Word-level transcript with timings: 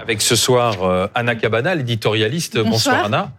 Avec 0.00 0.20
ce 0.20 0.36
soir 0.36 0.82
euh, 0.82 1.06
Anna 1.14 1.34
Cabana, 1.34 1.74
l'éditorialiste. 1.74 2.58
Bonsoir, 2.58 3.06
Anna. 3.06 3.32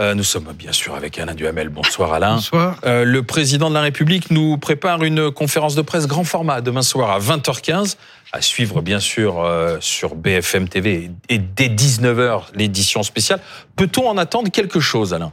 Euh, 0.00 0.14
nous 0.14 0.24
sommes 0.24 0.52
bien 0.58 0.72
sûr 0.72 0.96
avec 0.96 1.20
Alain 1.20 1.34
Duhamel. 1.34 1.68
Bonsoir 1.68 2.12
Alain. 2.12 2.34
Bonsoir. 2.34 2.80
Euh, 2.84 3.04
le 3.04 3.22
président 3.22 3.68
de 3.68 3.74
la 3.74 3.80
République 3.80 4.32
nous 4.32 4.58
prépare 4.58 5.04
une 5.04 5.30
conférence 5.30 5.76
de 5.76 5.82
presse 5.82 6.08
grand 6.08 6.24
format 6.24 6.60
demain 6.60 6.82
soir 6.82 7.12
à 7.12 7.20
20h15, 7.20 7.96
à 8.32 8.40
suivre 8.42 8.82
bien 8.82 8.98
sûr 8.98 9.38
euh, 9.38 9.76
sur 9.80 10.16
BFM 10.16 10.68
TV 10.68 11.12
et 11.28 11.38
dès 11.38 11.68
19h 11.68 12.46
l'édition 12.54 13.04
spéciale. 13.04 13.38
Peut-on 13.76 14.08
en 14.08 14.18
attendre 14.18 14.50
quelque 14.50 14.80
chose 14.80 15.14
Alain? 15.14 15.32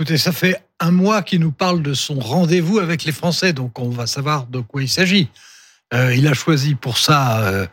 Écoutez, 0.00 0.16
ça 0.16 0.32
fait 0.32 0.56
un 0.78 0.92
mois 0.92 1.20
qu'il 1.20 1.40
nous 1.40 1.52
parle 1.52 1.82
de 1.82 1.92
son 1.92 2.18
rendez-vous 2.18 2.78
avec 2.78 3.04
les 3.04 3.12
Français, 3.12 3.52
donc 3.52 3.78
on 3.78 3.90
va 3.90 4.06
savoir 4.06 4.46
de 4.46 4.60
quoi 4.60 4.80
il 4.80 4.88
s'agit. 4.88 5.28
Euh, 5.92 6.14
il 6.14 6.26
a 6.26 6.32
choisi 6.32 6.74
pour 6.74 6.96
ça 6.96 7.40
euh, 7.40 7.66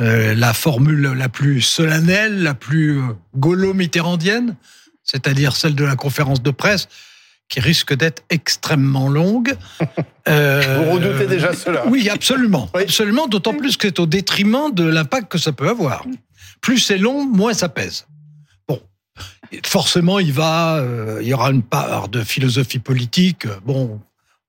euh, 0.00 0.34
la 0.34 0.52
formule 0.54 1.02
la 1.02 1.28
plus 1.28 1.62
solennelle, 1.62 2.42
la 2.42 2.54
plus 2.54 3.00
gaulo-mitterrandienne, 3.36 4.56
c'est-à-dire 5.04 5.54
celle 5.54 5.76
de 5.76 5.84
la 5.84 5.94
conférence 5.94 6.42
de 6.42 6.50
presse, 6.50 6.88
qui 7.48 7.60
risque 7.60 7.94
d'être 7.94 8.24
extrêmement 8.28 9.08
longue. 9.08 9.54
Vous 10.26 10.90
redoutez 10.90 11.28
déjà 11.28 11.52
cela 11.52 11.86
Oui, 11.86 12.08
absolument. 12.08 12.68
Oui. 12.74 12.82
Absolument, 12.82 13.28
d'autant 13.28 13.54
plus 13.54 13.76
que 13.76 13.86
c'est 13.86 14.00
au 14.00 14.06
détriment 14.06 14.74
de 14.74 14.82
l'impact 14.82 15.30
que 15.30 15.38
ça 15.38 15.52
peut 15.52 15.68
avoir. 15.68 16.04
Plus 16.60 16.80
c'est 16.80 16.98
long, 16.98 17.24
moins 17.24 17.54
ça 17.54 17.68
pèse. 17.68 18.04
Forcément, 19.64 20.18
il 20.18 20.32
va, 20.32 20.76
euh, 20.76 21.20
y 21.22 21.32
aura 21.32 21.50
une 21.50 21.62
part 21.62 22.08
de 22.08 22.22
philosophie 22.22 22.78
politique. 22.78 23.46
Bon, 23.64 23.92
on 23.94 24.00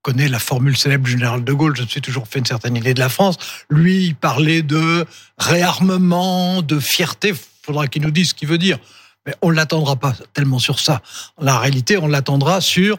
connaît 0.01 0.27
la 0.27 0.39
formule 0.39 0.77
célèbre 0.77 1.05
du 1.05 1.11
général 1.11 1.43
de 1.43 1.53
Gaulle, 1.53 1.75
je 1.75 1.83
me 1.83 1.87
suis 1.87 2.01
toujours 2.01 2.27
fait 2.27 2.39
une 2.39 2.45
certaine 2.45 2.75
idée 2.75 2.93
de 2.93 2.99
la 2.99 3.09
France. 3.09 3.37
Lui, 3.69 4.05
il 4.05 4.15
parlait 4.15 4.61
de 4.61 5.05
réarmement, 5.37 6.61
de 6.61 6.79
fierté. 6.79 7.33
Faudra 7.61 7.87
qu'il 7.87 8.01
nous 8.01 8.11
dise 8.11 8.29
ce 8.29 8.33
qu'il 8.33 8.47
veut 8.47 8.57
dire. 8.57 8.77
Mais 9.25 9.35
on 9.41 9.49
l'attendra 9.49 9.95
pas 9.95 10.13
tellement 10.33 10.59
sur 10.59 10.79
ça. 10.79 11.01
La 11.39 11.59
réalité, 11.59 11.97
on 11.97 12.07
l'attendra 12.07 12.61
sur 12.61 12.97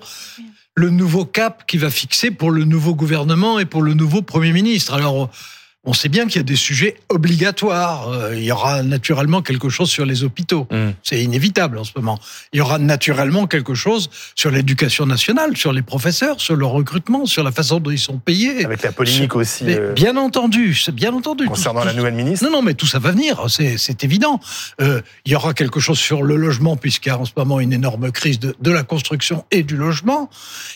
le 0.74 0.90
nouveau 0.90 1.24
cap 1.24 1.66
qui 1.66 1.78
va 1.78 1.90
fixer 1.90 2.30
pour 2.30 2.50
le 2.50 2.64
nouveau 2.64 2.94
gouvernement 2.94 3.58
et 3.58 3.64
pour 3.64 3.82
le 3.82 3.94
nouveau 3.94 4.22
Premier 4.22 4.52
ministre. 4.52 4.94
Alors, 4.94 5.30
on 5.90 5.92
sait 5.92 6.08
bien 6.08 6.26
qu'il 6.28 6.36
y 6.36 6.40
a 6.40 6.44
des 6.44 6.54
sujets 6.68 6.94
obligatoires. 7.08 8.08
Euh, 8.10 8.36
Il 8.36 8.44
y 8.44 8.52
aura 8.52 8.82
naturellement 8.82 9.42
quelque 9.42 9.68
chose 9.68 9.90
sur 9.90 10.04
les 10.06 10.22
hôpitaux. 10.22 10.68
Mm. 10.70 10.90
C'est 11.02 11.20
inévitable 11.22 11.78
en 11.78 11.84
ce 11.84 11.90
moment. 11.96 12.18
Il 12.52 12.58
y 12.58 12.60
aura 12.60 12.78
naturellement 12.78 13.46
quelque 13.48 13.74
chose 13.74 14.08
sur 14.36 14.50
l'éducation 14.52 15.04
nationale, 15.06 15.56
sur 15.56 15.72
les 15.72 15.82
professeurs, 15.82 16.40
sur 16.40 16.54
le 16.54 16.64
recrutement, 16.66 17.26
sur 17.26 17.42
la 17.42 17.50
façon 17.52 17.80
dont 17.80 17.90
ils 17.90 17.98
sont 17.98 18.18
payés. 18.18 18.64
Avec 18.64 18.82
la 18.82 18.92
polémique 18.92 19.34
aussi. 19.34 19.64
Euh, 19.68 19.92
bien 19.92 20.16
entendu, 20.16 20.74
c'est 20.74 20.94
bien 20.94 21.12
entendu. 21.12 21.46
concernant 21.46 21.80
Tout- 21.80 21.86
la 21.88 21.94
nouvelle 21.94 22.14
ministre. 22.14 22.44
non, 22.46 22.52
non, 22.52 22.62
mais 22.62 22.74
tout 22.74 22.86
ça 22.86 22.98
va 23.00 23.10
venir, 23.10 23.44
c'est 23.48 23.76
c'est 23.78 24.04
évident. 24.04 24.38
Euh, 24.80 25.00
il 25.24 25.32
y 25.32 25.34
aura 25.34 25.54
quelque 25.54 25.80
chose 25.80 25.98
sur 25.98 26.22
le 26.22 26.36
logement, 26.36 26.76
puisqu'il 26.76 27.08
y 27.08 27.12
a 27.12 27.18
en 27.18 27.24
ce 27.24 27.32
moment 27.36 27.58
une 27.58 27.72
énorme 27.72 28.12
crise 28.12 28.38
de, 28.38 28.54
de 28.60 28.70
la 28.70 28.82
construction 28.84 29.44
et 29.50 29.62
du 29.64 29.76
logement. 29.76 30.30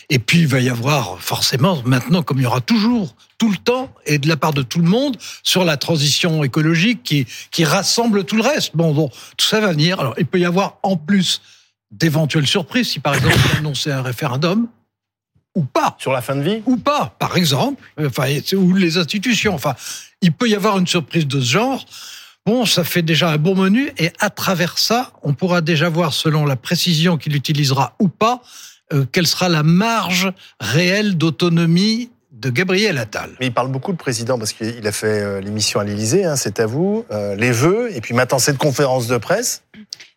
Et 0.09 0.19
puis, 0.19 0.39
il 0.39 0.47
va 0.47 0.59
y 0.59 0.69
avoir 0.69 1.19
forcément, 1.19 1.81
maintenant, 1.85 2.21
comme 2.23 2.39
il 2.39 2.43
y 2.43 2.47
aura 2.47 2.61
toujours, 2.61 3.15
tout 3.37 3.49
le 3.49 3.57
temps, 3.57 3.93
et 4.05 4.17
de 4.17 4.27
la 4.27 4.37
part 4.37 4.53
de 4.53 4.61
tout 4.61 4.79
le 4.79 4.87
monde, 4.87 5.17
sur 5.43 5.65
la 5.65 5.77
transition 5.77 6.43
écologique 6.43 7.03
qui, 7.03 7.27
qui 7.51 7.65
rassemble 7.65 8.23
tout 8.23 8.35
le 8.35 8.43
reste. 8.43 8.75
Bon, 8.75 8.93
bon, 8.93 9.09
tout 9.37 9.45
ça 9.45 9.59
va 9.59 9.71
venir. 9.71 9.99
Alors, 9.99 10.15
il 10.17 10.25
peut 10.25 10.39
y 10.39 10.45
avoir, 10.45 10.77
en 10.83 10.97
plus, 10.97 11.41
d'éventuelles 11.91 12.47
surprises, 12.47 12.89
si 12.89 12.99
par 12.99 13.15
exemple, 13.15 13.37
on 13.53 13.57
annonçait 13.59 13.91
un 13.91 14.01
référendum, 14.01 14.67
ou 15.55 15.63
pas 15.63 15.95
Sur 15.99 16.11
la 16.11 16.21
fin 16.21 16.35
de 16.35 16.41
vie? 16.41 16.61
Ou 16.65 16.75
pas, 16.77 17.15
par 17.17 17.37
exemple, 17.37 17.81
enfin, 17.99 18.25
ou 18.57 18.73
les 18.73 18.97
institutions. 18.97 19.55
Enfin, 19.55 19.73
il 20.21 20.33
peut 20.33 20.49
y 20.49 20.55
avoir 20.55 20.77
une 20.77 20.87
surprise 20.87 21.25
de 21.27 21.39
ce 21.39 21.45
genre. 21.45 21.85
Bon, 22.45 22.65
ça 22.65 22.83
fait 22.83 23.01
déjà 23.01 23.31
un 23.31 23.37
bon 23.37 23.55
menu, 23.55 23.91
et 23.97 24.11
à 24.19 24.29
travers 24.29 24.77
ça, 24.77 25.13
on 25.23 25.33
pourra 25.33 25.61
déjà 25.61 25.89
voir, 25.89 26.13
selon 26.13 26.45
la 26.45 26.55
précision 26.55 27.17
qu'il 27.17 27.35
utilisera 27.35 27.95
ou 27.99 28.07
pas, 28.07 28.41
euh, 28.93 29.05
quelle 29.11 29.25
sera 29.25 29.49
la 29.49 29.63
marge 29.63 30.31
réelle 30.59 31.17
d'autonomie 31.17 32.11
de 32.45 32.51
Gabriel 32.51 32.99
Attal. 32.99 33.31
Mais 33.39 33.47
il 33.47 33.53
parle 33.53 33.69
beaucoup 33.69 33.91
de 33.91 33.97
président 33.97 34.37
parce 34.37 34.53
qu'il 34.53 34.85
a 34.85 34.91
fait 34.91 35.21
euh, 35.21 35.41
l'émission 35.41 35.79
à 35.79 35.83
l'Élysée, 35.83 36.25
hein, 36.25 36.35
c'est 36.35 36.59
à 36.59 36.67
vous, 36.67 37.03
euh, 37.11 37.35
les 37.35 37.51
vœux, 37.51 37.89
et 37.95 38.01
puis 38.01 38.13
maintenant 38.13 38.37
cette 38.37 38.59
conférence 38.59 39.07
de 39.07 39.17
presse. 39.17 39.63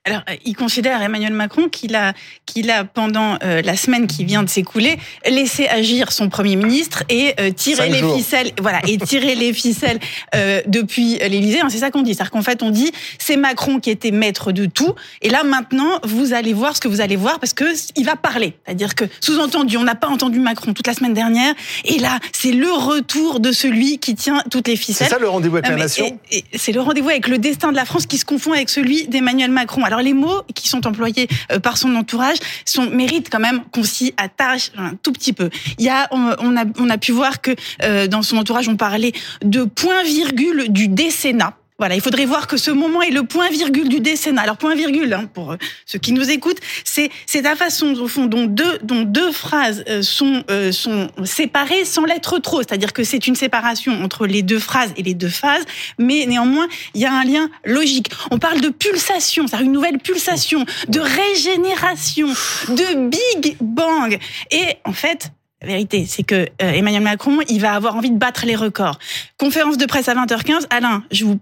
Alors, 0.08 0.22
euh, 0.30 0.34
il 0.44 0.56
considère 0.56 1.02
Emmanuel 1.02 1.32
Macron 1.32 1.68
qu'il 1.68 1.94
a, 1.94 2.14
qu'il 2.46 2.70
a 2.70 2.84
pendant 2.84 3.36
euh, 3.42 3.60
la 3.62 3.76
semaine 3.76 4.06
qui 4.06 4.24
vient 4.24 4.42
de 4.42 4.48
s'écouler 4.48 4.98
laissé 5.28 5.68
agir 5.68 6.12
son 6.12 6.28
premier 6.28 6.56
ministre 6.56 7.04
et 7.08 7.34
euh, 7.40 7.50
tirer 7.50 7.90
les 7.90 7.98
jours. 7.98 8.16
ficelles, 8.16 8.52
voilà, 8.60 8.80
et 8.86 8.96
tirer 8.96 9.34
les 9.34 9.52
ficelles 9.52 9.98
euh, 10.34 10.62
depuis 10.66 11.18
l'Élysée. 11.18 11.60
Hein, 11.60 11.68
c'est 11.68 11.78
ça 11.78 11.90
qu'on 11.90 12.02
dit. 12.02 12.14
C'est-à-dire 12.14 12.30
qu'en 12.30 12.42
fait, 12.42 12.62
on 12.62 12.70
dit 12.70 12.90
c'est 13.18 13.36
Macron 13.36 13.80
qui 13.80 13.90
était 13.90 14.10
maître 14.10 14.52
de 14.52 14.66
tout, 14.66 14.94
et 15.20 15.28
là 15.28 15.44
maintenant, 15.44 16.00
vous 16.04 16.32
allez 16.32 16.54
voir 16.54 16.74
ce 16.74 16.80
que 16.80 16.88
vous 16.88 17.00
allez 17.00 17.16
voir 17.16 17.38
parce 17.38 17.52
que 17.52 17.66
il 17.96 18.04
va 18.04 18.16
parler. 18.16 18.54
C'est-à-dire 18.64 18.94
que 18.94 19.04
sous-entendu, 19.20 19.76
on 19.76 19.84
n'a 19.84 19.94
pas 19.94 20.08
entendu 20.08 20.40
Macron 20.40 20.72
toute 20.72 20.86
la 20.86 20.94
semaine 20.94 21.14
dernière, 21.14 21.54
et 21.84 21.98
là, 21.98 22.18
c'est 22.32 22.52
le 22.52 22.72
retour 22.72 23.40
de 23.40 23.52
celui 23.52 23.98
qui 23.98 24.14
tient 24.14 24.42
toutes 24.50 24.68
les 24.68 24.76
C'est 24.76 24.82
ficelles. 24.84 25.08
ça 25.08 25.18
le 25.18 25.28
rendez-vous 25.28 25.56
avec 25.56 25.68
la 25.68 25.76
nation 25.76 26.18
C'est 26.54 26.72
le 26.72 26.80
rendez-vous 26.80 27.10
avec 27.10 27.28
le 27.28 27.38
destin 27.38 27.72
de 27.72 27.76
la 27.76 27.84
France 27.84 28.06
qui 28.06 28.16
se 28.18 28.24
confond 28.24 28.52
avec 28.52 28.70
celui 28.70 29.06
d'Emmanuel 29.08 29.50
Macron. 29.50 29.84
Alors 29.84 29.97
les 30.02 30.14
mots 30.14 30.42
qui 30.54 30.68
sont 30.68 30.86
employés 30.86 31.28
euh, 31.52 31.60
par 31.60 31.76
son 31.76 31.94
entourage 31.94 32.38
sont, 32.64 32.88
méritent 32.90 33.30
quand 33.30 33.40
même 33.40 33.62
qu'on 33.72 33.82
s'y 33.84 34.14
attache 34.16 34.70
un 34.76 34.94
tout 35.02 35.12
petit 35.12 35.32
peu. 35.32 35.50
Il 35.78 35.84
y 35.84 35.88
a, 35.88 36.08
on, 36.10 36.34
on 36.40 36.56
a, 36.56 36.64
on 36.78 36.90
a 36.90 36.98
pu 36.98 37.12
voir 37.12 37.40
que 37.40 37.54
euh, 37.82 38.06
dans 38.06 38.22
son 38.22 38.36
entourage 38.36 38.68
on 38.68 38.76
parlait 38.76 39.12
de 39.42 39.64
point 39.64 40.02
virgule 40.02 40.66
du 40.72 40.88
décennat. 40.88 41.57
Voilà, 41.78 41.94
il 41.94 42.00
faudrait 42.00 42.24
voir 42.24 42.48
que 42.48 42.56
ce 42.56 42.72
moment 42.72 43.02
est 43.02 43.10
le 43.10 43.22
point 43.22 43.50
virgule 43.50 43.88
du 43.88 44.00
décennat. 44.00 44.42
Alors 44.42 44.56
point 44.56 44.74
virgule, 44.74 45.12
hein, 45.12 45.30
pour 45.32 45.52
euh, 45.52 45.56
ceux 45.86 46.00
qui 46.00 46.12
nous 46.12 46.28
écoutent, 46.28 46.58
c'est 46.82 47.08
c'est 47.24 47.40
la 47.40 47.54
façon 47.54 47.94
au 47.94 48.08
fond 48.08 48.26
dont 48.26 48.46
deux 48.46 48.78
dont 48.82 49.02
deux 49.02 49.30
phrases 49.30 49.84
euh, 49.88 50.02
sont 50.02 50.42
euh, 50.50 50.72
sont 50.72 51.08
séparées 51.24 51.84
sans 51.84 52.04
l'être 52.04 52.40
trop. 52.40 52.58
C'est-à-dire 52.62 52.92
que 52.92 53.04
c'est 53.04 53.28
une 53.28 53.36
séparation 53.36 53.92
entre 54.02 54.26
les 54.26 54.42
deux 54.42 54.58
phrases 54.58 54.92
et 54.96 55.04
les 55.04 55.14
deux 55.14 55.28
phases, 55.28 55.64
mais 55.98 56.26
néanmoins 56.26 56.66
il 56.94 57.00
y 57.00 57.06
a 57.06 57.12
un 57.12 57.22
lien 57.22 57.48
logique. 57.64 58.10
On 58.32 58.40
parle 58.40 58.60
de 58.60 58.70
pulsation, 58.70 59.46
c'est 59.46 59.60
une 59.60 59.70
nouvelle 59.70 59.98
pulsation, 59.98 60.64
de 60.88 60.98
régénération, 60.98 62.26
de 62.26 63.08
Big 63.08 63.56
Bang. 63.60 64.18
Et 64.50 64.78
en 64.84 64.92
fait, 64.92 65.30
la 65.60 65.68
vérité, 65.68 66.06
c'est 66.06 66.22
que 66.22 66.34
euh, 66.34 66.46
Emmanuel 66.60 67.02
Macron, 67.02 67.38
il 67.48 67.60
va 67.60 67.74
avoir 67.74 67.96
envie 67.96 68.10
de 68.10 68.16
battre 68.16 68.46
les 68.46 68.54
records. 68.54 68.98
Conférence 69.38 69.76
de 69.76 69.86
presse 69.86 70.08
à 70.08 70.14
20h15. 70.14 70.66
Alain, 70.70 71.02
je 71.10 71.24
vous 71.24 71.40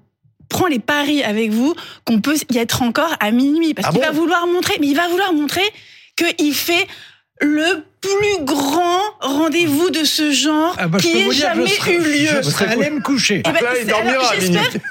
prends 0.49 0.67
les 0.67 0.79
paris 0.79 1.23
avec 1.23 1.51
vous 1.51 1.75
qu'on 2.05 2.21
peut 2.21 2.37
y 2.51 2.59
être 2.59 2.83
encore 2.83 3.15
à 3.21 3.31
minuit. 3.31 3.75
Parce 3.75 3.89
Ah 3.89 3.91
qu'il 3.93 4.01
bon 4.01 4.07
va 4.07 4.13
vouloir 4.13 4.47
montrer, 4.47 4.75
mais 4.81 4.89
il 4.89 4.97
va 4.97 5.09
vouloir 5.09 5.33
montrer 5.33 5.65
qu'il 6.17 6.55
fait 6.55 6.87
le 7.41 7.85
plus 8.07 8.45
grand 8.45 9.01
rendez-vous 9.21 9.91
de 9.91 10.05
ce 10.05 10.31
genre 10.33 10.75
Ah 10.79 10.89
bah, 10.89 10.99
qui 10.99 11.09
ait 11.19 11.31
jamais 11.33 11.71
eu 11.89 11.99
lieu. 11.99 12.29
Je 12.43 12.51
serais 12.51 12.67
allé 12.69 12.91
me 12.91 13.01
coucher. 13.01 13.43
Eh 13.47 13.51
ben, 13.53 13.61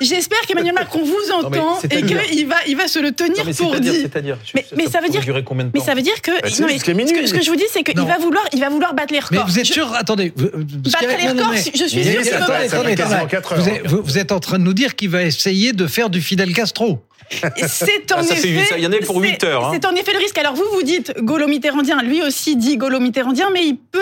j'espère, 0.01 0.41
qu'Emmanuel 0.41 0.73
Macron 0.73 1.03
vous 1.03 1.15
mais 1.27 1.33
entend 1.59 1.79
et 1.89 2.01
qu'il 2.03 2.47
va, 2.47 2.55
il 2.67 2.75
va 2.77 2.87
se 2.87 2.99
le 2.99 3.11
tenir 3.11 3.37
Non, 3.37 3.43
mais 3.45 3.53
pour 3.53 3.79
dire. 3.79 3.93
c'est-à-dire, 3.93 4.37
Mais- 4.53 4.65
mais 4.75 4.87
ça 4.87 5.01
veut 5.01 5.09
dire- 5.09 5.21
durer 5.21 5.43
combien 5.43 5.65
de 5.65 5.71
temps 5.71 5.79
Mais 5.79 5.85
ça 5.85 5.95
veut 5.95 6.01
dire 6.01 6.21
que 6.21 6.31
Bah, 6.31 6.47
non, 6.59 6.67
mais 6.67 6.77
ce, 6.79 6.83
que, 7.13 7.27
ce 7.27 7.33
que 7.33 7.41
je 7.41 7.49
vous 7.49 7.55
dis, 7.55 7.65
c'est 7.71 7.83
qu'il 7.83 7.99
va 7.99 8.17
vouloir, 8.17 8.43
il 8.53 8.59
va 8.59 8.69
vouloir 8.69 8.93
battre 8.93 9.13
les 9.13 9.19
Mais 9.31 9.37
records. 9.37 9.47
vous 9.47 9.59
êtes 9.59 9.65
Je- 9.65 9.73
sûr 9.73 9.93
Attendez. 9.95 10.33
vous- 10.35 10.49
battre 10.49 11.05
les 11.21 11.27
records, 11.29 11.51
mais- 11.51 11.57
je 11.57 11.85
suis 11.85 11.99
Mais 11.99 12.15
quatre 13.27 13.55
Vous 13.55 13.69
êtes, 13.69 13.87
vous- 13.87 14.01
vous 14.03 14.17
êtes 14.17 14.31
en 14.31 14.39
train 14.39 14.59
de 14.59 14.63
nous 14.63 14.73
dire 14.73 14.95
qu'il 14.95 15.09
va 15.09 15.23
essayer 15.23 15.73
de 15.73 15.87
faire 15.87 16.09
du 16.09 16.21
Fidel 16.21 16.53
Castro. 16.53 16.99
C'est 17.67 18.11
en 18.13 18.17
Ah, 18.19 18.21
effet. 18.21 18.65
il 18.77 18.83
y 18.83 18.87
en 18.87 18.91
a 18.91 18.97
pour 18.97 19.15
c'est- 19.19 19.27
huit 19.27 19.43
heures, 19.43 19.65
hein. 19.65 19.71
C'est 19.73 19.85
en 19.87 19.95
effet 19.95 20.11
le 20.13 20.19
risque. 20.19 20.37
Alors 20.37 20.53
vous, 20.53 20.65
vous 20.73 20.83
dites 20.83 21.11
gaulo-mitterrandien. 21.21 22.03
Lui 22.03 22.21
aussi 22.21 22.55
dit 22.55 22.77
gaulo-mitterrandien, 23.09 23.49
mais 23.53 23.66
il 23.67 23.77
peut 23.77 23.99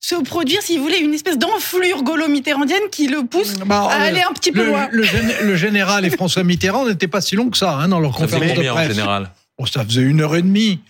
se 0.00 0.14
produire, 0.22 0.62
si 0.62 0.76
vous 0.76 0.84
voulez, 0.84 0.98
une 0.98 1.14
espèce 1.14 1.38
d'enflure 1.38 2.02
gaulo-mitterrandienne 2.02 2.82
qui 2.92 3.08
le 3.08 3.24
pousse 3.24 3.54
Bah, 3.66 3.88
à 3.90 4.00
euh, 4.04 4.06
aller 4.08 4.22
un 4.22 4.32
petit 4.32 4.52
peu 4.52 4.62
le, 4.64 4.70
loin. 4.70 4.88
le 4.92 5.02
gén- 5.02 5.42
le 5.42 5.56
général 5.56 6.04
et 6.04 6.10
François 6.10 6.44
Mitterrand 6.44 6.86
n'étaient 6.86 7.08
pas 7.08 7.20
si 7.20 7.34
longs 7.36 7.50
que 7.50 7.58
ça 7.58 7.72
hein, 7.74 7.88
dans 7.88 7.98
leur 8.00 8.14
Ça 8.16 8.20
conférence 8.26 8.54
de 8.56 8.68
en 8.68 8.74
presse. 8.74 8.88
général? 8.94 9.30
Bon, 9.58 9.66
ça 9.66 9.84
faisait 9.84 10.02
une 10.02 10.20
heure 10.20 10.36
et 10.36 10.42
demie. 10.42 10.80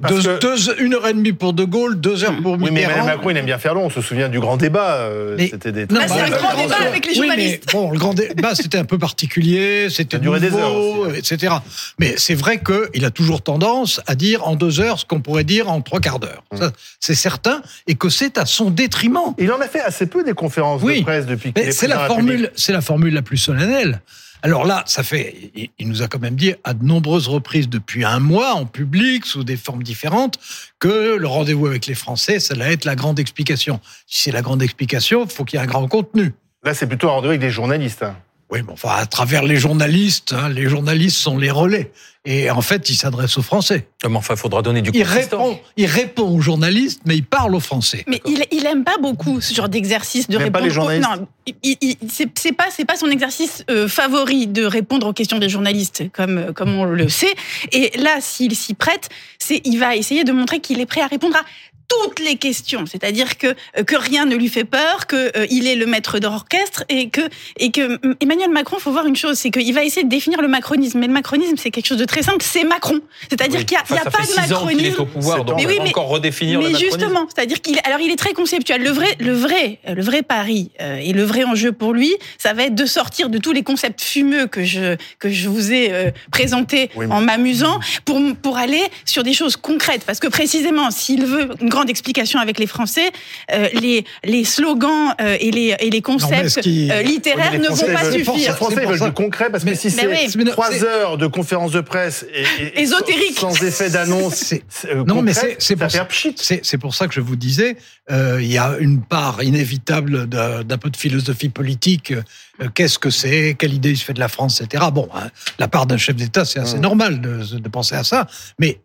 Parce 0.00 0.14
Deux, 0.14 0.36
que- 0.38 0.40
deux- 0.40 0.82
une 0.84 0.94
heure 0.94 1.06
et 1.08 1.12
demie 1.12 1.32
pour 1.32 1.52
De 1.52 1.64
Gaulle, 1.64 2.00
deux 2.00 2.22
heures 2.22 2.36
pour 2.42 2.52
Oui, 2.52 2.58
mais 2.60 2.70
Mitterrand. 2.70 2.92
Emmanuel 2.92 3.16
Macron, 3.16 3.30
il 3.30 3.36
aime 3.36 3.46
bien 3.46 3.58
faire 3.58 3.74
long. 3.74 3.86
On 3.86 3.90
se 3.90 4.00
souvient 4.00 4.28
du 4.28 4.38
grand 4.38 4.56
débat. 4.56 4.94
euh, 4.98 5.34
Mais- 5.36 5.48
C'était 5.48 5.72
des. 5.72 5.82
Non, 5.86 6.00
Bah, 6.00 6.06
c'est 6.08 6.20
un 6.20 6.30
grand 6.30 6.56
débat 6.56 6.76
avec 6.86 7.04
les 7.04 7.12
oui, 7.12 7.16
journalistes. 7.26 7.64
mais 7.66 7.72
bon, 7.72 7.90
le 7.90 7.98
grand 7.98 8.14
débat, 8.14 8.54
c'était 8.54 8.78
un 8.78 8.84
peu 8.84 8.96
particulier, 8.98 9.88
c'était 9.90 10.18
durait 10.18 10.38
des 10.40 10.54
heures 10.54 10.74
aussi, 10.74 11.10
ouais. 11.12 11.18
etc. 11.18 11.54
Mais 11.98 12.14
c'est 12.16 12.34
vrai 12.34 12.60
qu'il 12.62 13.04
a 13.04 13.10
toujours 13.10 13.42
tendance 13.42 14.00
à 14.06 14.14
dire 14.14 14.46
en 14.46 14.54
deux 14.54 14.78
heures 14.80 14.98
ce 15.00 15.04
qu'on 15.04 15.20
pourrait 15.20 15.44
dire 15.44 15.68
en 15.70 15.80
trois 15.80 15.98
quarts 16.00 16.20
d'heure. 16.20 16.44
Mmh. 16.52 16.56
Ça, 16.58 16.72
C'est 17.00 17.14
certain, 17.16 17.60
et 17.88 17.96
que 17.96 18.08
c'est 18.08 18.38
à 18.38 18.46
son 18.46 18.70
détriment. 18.70 19.34
Il 19.38 19.50
en 19.52 19.60
a 19.60 19.66
fait 19.68 19.80
assez 19.80 20.06
peu 20.06 20.22
des 20.22 20.32
conférences 20.32 20.80
Oui. 20.82 21.00
de 21.00 21.04
presse 21.04 21.26
depuis 21.26 21.52
c'est 21.70 21.88
la 21.88 22.06
formule, 22.06 22.50
c'est 22.54 22.72
la 22.72 22.80
formule 22.80 23.14
la 23.14 23.22
plus 23.22 23.36
solennelle. 23.38 24.00
Alors 24.42 24.64
là, 24.66 24.82
ça 24.86 25.02
fait, 25.02 25.50
il- 25.78 25.88
nous 25.88 26.02
a 26.02 26.08
quand 26.08 26.20
même 26.20 26.36
dit 26.36 26.54
à 26.64 26.74
de 26.74 26.84
nombreuses 26.84 27.28
reprises 27.28 27.68
depuis 27.68 28.04
un 28.04 28.20
mois 28.20 28.52
en 28.54 28.66
public, 28.66 29.26
sous 29.26 29.42
des 29.42 29.56
formes 29.56 29.82
différentes, 29.82 30.38
que 30.78 31.16
le 31.16 31.26
rendez-vous 31.26 31.66
avec 31.66 31.86
les 31.86 31.94
Français, 31.94 32.38
ça 32.38 32.54
allait 32.54 32.74
être 32.74 32.84
la 32.84 32.94
grande 32.94 33.18
explication. 33.18 33.80
Si 34.06 34.22
c'est 34.24 34.30
la 34.32 34.42
grande 34.42 34.62
explication, 34.62 35.24
il 35.24 35.30
faut 35.30 35.44
qu'il 35.44 35.58
y 35.58 35.60
ait 35.60 35.64
un 35.64 35.68
grand 35.68 35.88
contenu. 35.88 36.34
Là, 36.62 36.74
c'est 36.74 36.86
plutôt 36.86 37.08
un 37.08 37.12
rendez-vous 37.12 37.30
avec 37.30 37.40
des 37.40 37.50
journalistes. 37.50 38.04
Oui, 38.50 38.60
mais 38.66 38.72
enfin, 38.72 38.90
à 38.96 39.04
travers 39.06 39.42
les 39.42 39.56
journalistes, 39.56 40.32
hein, 40.32 40.48
les 40.48 40.68
journalistes 40.68 41.18
sont 41.18 41.36
les 41.36 41.50
relais. 41.50 41.90
Et 42.24 42.50
en 42.50 42.60
fait, 42.62 42.88
il 42.90 42.96
s'adresse 42.96 43.36
aux 43.38 43.42
Français. 43.42 43.88
Mais 44.08 44.16
enfin, 44.16 44.34
il 44.34 44.40
faudra 44.40 44.60
donner 44.62 44.80
du 44.82 44.90
Il 44.94 45.02
répond, 45.02 45.58
il 45.76 45.86
répond 45.86 46.28
aux 46.28 46.40
journalistes, 46.40 47.00
mais 47.06 47.16
il 47.16 47.24
parle 47.24 47.54
aux 47.54 47.60
Français. 47.60 48.04
Mais 48.06 48.20
il, 48.26 48.44
il 48.50 48.66
aime 48.66 48.84
pas 48.84 48.96
beaucoup 49.00 49.40
ce 49.40 49.54
genre 49.54 49.68
d'exercice 49.68 50.28
de 50.28 50.36
Il 50.36 50.42
aime 50.42 50.50
pas 50.52 50.58
répondre. 50.60 50.64
les 50.64 50.70
journalistes 50.70 51.08
aux- 51.14 51.16
non, 51.20 51.28
il- 51.62 51.96
c'est 52.34 52.52
pas 52.52 52.66
c'est 52.70 52.84
pas 52.84 52.96
son 52.96 53.08
exercice 53.10 53.64
euh, 53.70 53.86
favori 53.88 54.46
de 54.46 54.64
répondre 54.64 55.06
aux 55.06 55.12
questions 55.14 55.38
des 55.38 55.48
journalistes 55.48 56.04
comme 56.12 56.38
euh, 56.38 56.52
comme 56.52 56.74
on 56.74 56.84
le 56.84 57.08
sait. 57.08 57.34
Et 57.72 57.92
là, 57.98 58.16
s'il 58.20 58.54
s'y 58.56 58.74
prête, 58.74 59.08
c'est 59.38 59.60
il 59.64 59.78
va 59.78 59.94
essayer 59.96 60.24
de 60.24 60.32
montrer 60.32 60.60
qu'il 60.60 60.80
est 60.80 60.86
prêt 60.86 61.00
à 61.02 61.06
répondre 61.06 61.36
à 61.36 61.42
toutes 61.88 62.20
les 62.20 62.36
questions, 62.36 62.84
c'est-à-dire 62.86 63.38
que 63.38 63.46
euh, 63.78 63.82
que 63.82 63.96
rien 63.96 64.26
ne 64.26 64.36
lui 64.36 64.48
fait 64.48 64.64
peur, 64.64 65.06
que 65.06 65.16
euh, 65.38 65.46
il 65.50 65.66
est 65.66 65.74
le 65.74 65.86
maître 65.86 66.18
d'orchestre 66.18 66.84
et 66.90 67.08
que 67.08 67.22
et 67.56 67.70
que 67.70 67.94
mm, 68.06 68.14
Emmanuel 68.20 68.50
Macron, 68.50 68.78
faut 68.78 68.92
voir 68.92 69.06
une 69.06 69.16
chose, 69.16 69.38
c'est 69.38 69.50
qu'il 69.50 69.72
va 69.74 69.84
essayer 69.84 70.04
de 70.04 70.08
définir 70.10 70.42
le 70.42 70.48
macronisme. 70.48 70.98
Mais 70.98 71.06
le 71.06 71.12
macronisme, 71.12 71.54
c'est 71.56 71.70
quelque 71.70 71.86
chose 71.86 71.96
de 71.98 72.04
très 72.04 72.22
simple, 72.22 72.38
c'est 72.42 72.64
Macron. 72.64 73.00
C'est-à-dire 73.30 73.60
Oui. 73.60 73.64
qu'il 73.64 73.76
y 73.76 73.80
a, 73.80 73.84
il 73.88 73.94
y 73.94 73.98
a 73.98 74.02
Enfin, 74.06 74.10
pas 74.10 74.18
de 74.18 74.24
ans 74.24 74.26
qu'il 74.26 74.40
est 74.44 74.48
macronisme. 74.90 75.00
au 75.02 75.06
pouvoir, 75.06 75.44
donc 75.44 75.56
Mais 75.56 75.66
oui, 75.66 75.78
mais- 75.82 75.88
encore 75.88 76.08
redéfinir 76.08 76.58
le 76.60 76.66
Mais 76.66 76.72
macronisme. 76.72 76.98
justement, 76.98 77.26
c'est-à-dire 77.34 77.60
qu'il 77.62 77.78
alors 77.84 78.00
il 78.00 78.10
est 78.10 78.16
très 78.16 78.32
conceptuel. 78.34 78.82
Le 78.82 78.90
vrai, 78.90 79.16
le 79.18 79.32
vrai, 79.32 79.78
le 79.88 80.02
vrai 80.02 80.22
pari 80.22 80.70
euh, 80.82 80.96
et 80.96 81.12
le 81.14 81.22
vrai 81.24 81.44
enjeu 81.44 81.72
pour 81.72 81.94
lui, 81.94 82.14
ça 82.36 82.52
va 82.52 82.64
être 82.64 82.74
de 82.74 82.86
sortir 82.86 83.30
de 83.30 83.38
tous 83.38 83.52
les 83.52 83.62
concepts 83.62 84.02
fumeux 84.02 84.46
que 84.46 84.62
je 84.64 84.96
que 85.18 85.30
je 85.30 85.48
vous 85.48 85.72
ai 85.72 85.92
euh, 85.92 86.10
présentés 86.30 86.90
Oui, 86.96 87.06
mais- 87.06 87.14
en 87.14 87.20
m'amusant 87.22 87.80
pour 88.04 88.20
pour 88.42 88.58
aller 88.58 88.82
sur 89.06 89.22
des 89.22 89.32
choses 89.32 89.56
concrètes. 89.56 90.02
Parce 90.04 90.20
que 90.20 90.28
précisément, 90.28 90.90
s'il 90.90 91.24
veut 91.24 91.48
une 91.62 91.68
grande 91.68 91.77
explication 91.86 92.40
avec 92.40 92.58
les 92.58 92.66
Français, 92.66 93.10
euh, 93.52 93.68
les 93.74 94.04
les 94.24 94.44
slogans 94.44 95.14
euh, 95.20 95.36
et 95.40 95.50
les 95.50 95.74
et 95.80 95.90
les 95.90 96.02
concepts 96.02 96.60
qui- 96.60 96.90
euh, 96.90 97.02
littéraires 97.02 97.52
ne 97.52 97.58
les 97.58 97.68
vont 97.68 97.76
pas 97.92 98.10
Les 98.10 98.24
suffire. 98.24 98.50
ça- 98.50 98.54
Français 98.56 98.84
veulent 98.86 99.00
du 99.00 99.12
concret 99.12 99.50
parce 99.50 99.64
que 99.64 99.70
Mais- 99.70 99.76
si 99.76 99.90
c'est 99.90 100.06
oui. 100.06 100.44
Trois 100.46 100.84
heures 100.84 101.18
de 101.18 101.26
conférence 101.26 101.72
de 101.72 101.80
presse 101.80 102.26
et, 102.34 102.62
et- 102.62 102.80
Ésotérique. 102.82 103.38
sans, 103.38 103.52
sans 103.54 103.64
effet 103.64 103.90
d'annonce, 103.90 104.34
C'est- 104.34 104.62
euh, 104.86 105.04
Non, 105.04 105.22
mais 105.22 105.32
c'est- 105.34 105.56
pour 105.76 105.86
fait 105.90 105.96
ça- 105.96 106.02
un 106.02 106.04
pchit. 106.04 106.34
C'est 106.36 106.64
c'est 106.64 106.78
pour 106.78 106.94
ça 106.94 107.06
que 107.08 107.14
je 107.14 107.20
vous 107.20 107.36
disais, 107.36 107.76
euh, 108.10 108.38
il 108.40 108.50
y 108.52 108.58
a 108.58 108.76
une 108.80 109.02
part 109.02 109.42
inévitable 109.42 110.26
d'un 110.28 110.62
d'un 110.64 110.78
peu 110.78 110.90
de 110.90 110.96
philosophie 110.96 111.48
politique. 111.48 112.12
euh, 112.12 112.68
Qu'est-ce 112.74 112.98
que 112.98 113.10
c'est 113.10 113.54
Quelle 113.58 113.72
idée 113.72 113.90
il 113.90 113.96
se 113.96 114.04
fait 114.04 114.14
de 114.14 114.18
la 114.20 114.26
France, 114.28 114.60
etc. 114.60 114.84
Bon, 114.92 115.08
hein, 115.14 115.28
la 115.60 115.68
part 115.68 115.86
d'un 115.86 115.96
chef 115.96 116.16
d'État, 116.16 116.44
c'est 116.44 116.58
assez 116.58 116.78
Mm. 116.78 116.80
normal 116.80 117.20
de, 117.20 117.56
de 117.58 117.68
penser 117.68 117.94
à 117.94 118.02
ça, 118.02 118.26
mais 118.58 118.80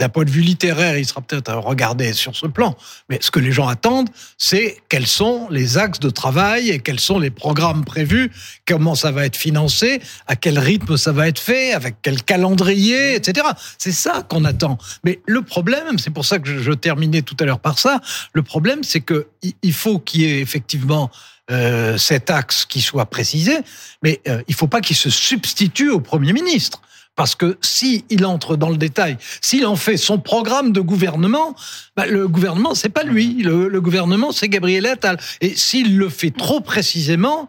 d'un 0.00 0.08
point 0.08 0.24
de 0.24 0.30
vue 0.30 0.40
littéraire, 0.40 0.96
il 0.96 1.04
sera 1.06 1.20
peut-être 1.20 1.52
regardé 1.54 2.14
sur 2.14 2.34
ce 2.34 2.46
plan. 2.46 2.74
Mais 3.10 3.18
ce 3.20 3.30
que 3.30 3.38
les 3.38 3.52
gens 3.52 3.68
attendent, 3.68 4.08
c'est 4.38 4.78
quels 4.88 5.06
sont 5.06 5.46
les 5.50 5.76
axes 5.76 6.00
de 6.00 6.08
travail 6.08 6.70
et 6.70 6.78
quels 6.78 6.98
sont 6.98 7.18
les 7.18 7.30
programmes 7.30 7.84
prévus, 7.84 8.32
comment 8.66 8.94
ça 8.94 9.10
va 9.12 9.26
être 9.26 9.36
financé, 9.36 10.00
à 10.26 10.36
quel 10.36 10.58
rythme 10.58 10.96
ça 10.96 11.12
va 11.12 11.28
être 11.28 11.38
fait, 11.38 11.74
avec 11.74 11.96
quel 12.00 12.22
calendrier, 12.22 13.14
etc. 13.14 13.46
C'est 13.76 13.92
ça 13.92 14.22
qu'on 14.26 14.46
attend. 14.46 14.78
Mais 15.04 15.20
le 15.26 15.42
problème, 15.42 15.98
c'est 15.98 16.10
pour 16.10 16.24
ça 16.24 16.38
que 16.38 16.58
je, 16.58 16.72
terminais 16.72 17.20
tout 17.20 17.36
à 17.40 17.44
l'heure 17.44 17.60
par 17.60 17.78
ça, 17.78 18.00
le 18.32 18.42
problème, 18.42 18.82
c'est 18.82 19.00
que 19.02 19.26
il- 19.42 19.52
il 19.62 19.74
faut 19.74 19.98
qu'il 19.98 20.22
y 20.22 20.24
ait 20.24 20.40
effectivement 20.40 21.10
euh, 21.50 21.98
cet 21.98 22.30
axe 22.30 22.64
qui 22.64 22.80
soit 22.80 23.06
précisé, 23.06 23.58
mais 24.02 24.20
euh, 24.28 24.40
il 24.48 24.54
faut 24.54 24.68
pas 24.68 24.80
qu'il 24.80 24.96
se 24.96 25.10
substitue 25.10 25.90
au 25.90 26.00
Premier 26.00 26.32
ministre. 26.32 26.80
Parce 27.16 27.34
que 27.34 27.58
si 27.60 28.04
il 28.08 28.24
entre 28.24 28.56
dans 28.56 28.70
le 28.70 28.76
détail, 28.76 29.18
s'il 29.40 29.66
en 29.66 29.76
fait 29.76 29.96
son 29.96 30.18
programme 30.18 30.72
de 30.72 30.80
gouvernement, 30.80 31.54
bah, 31.96 32.06
le 32.06 32.28
gouvernement 32.28 32.74
c'est 32.74 32.88
pas 32.88 33.02
lui, 33.02 33.42
le, 33.42 33.68
le 33.68 33.80
gouvernement 33.80 34.32
c'est 34.32 34.48
Gabriel 34.48 34.86
Attal. 34.86 35.18
Et 35.40 35.54
s'il 35.54 35.98
le 35.98 36.08
fait 36.08 36.30
trop 36.30 36.60
précisément, 36.60 37.48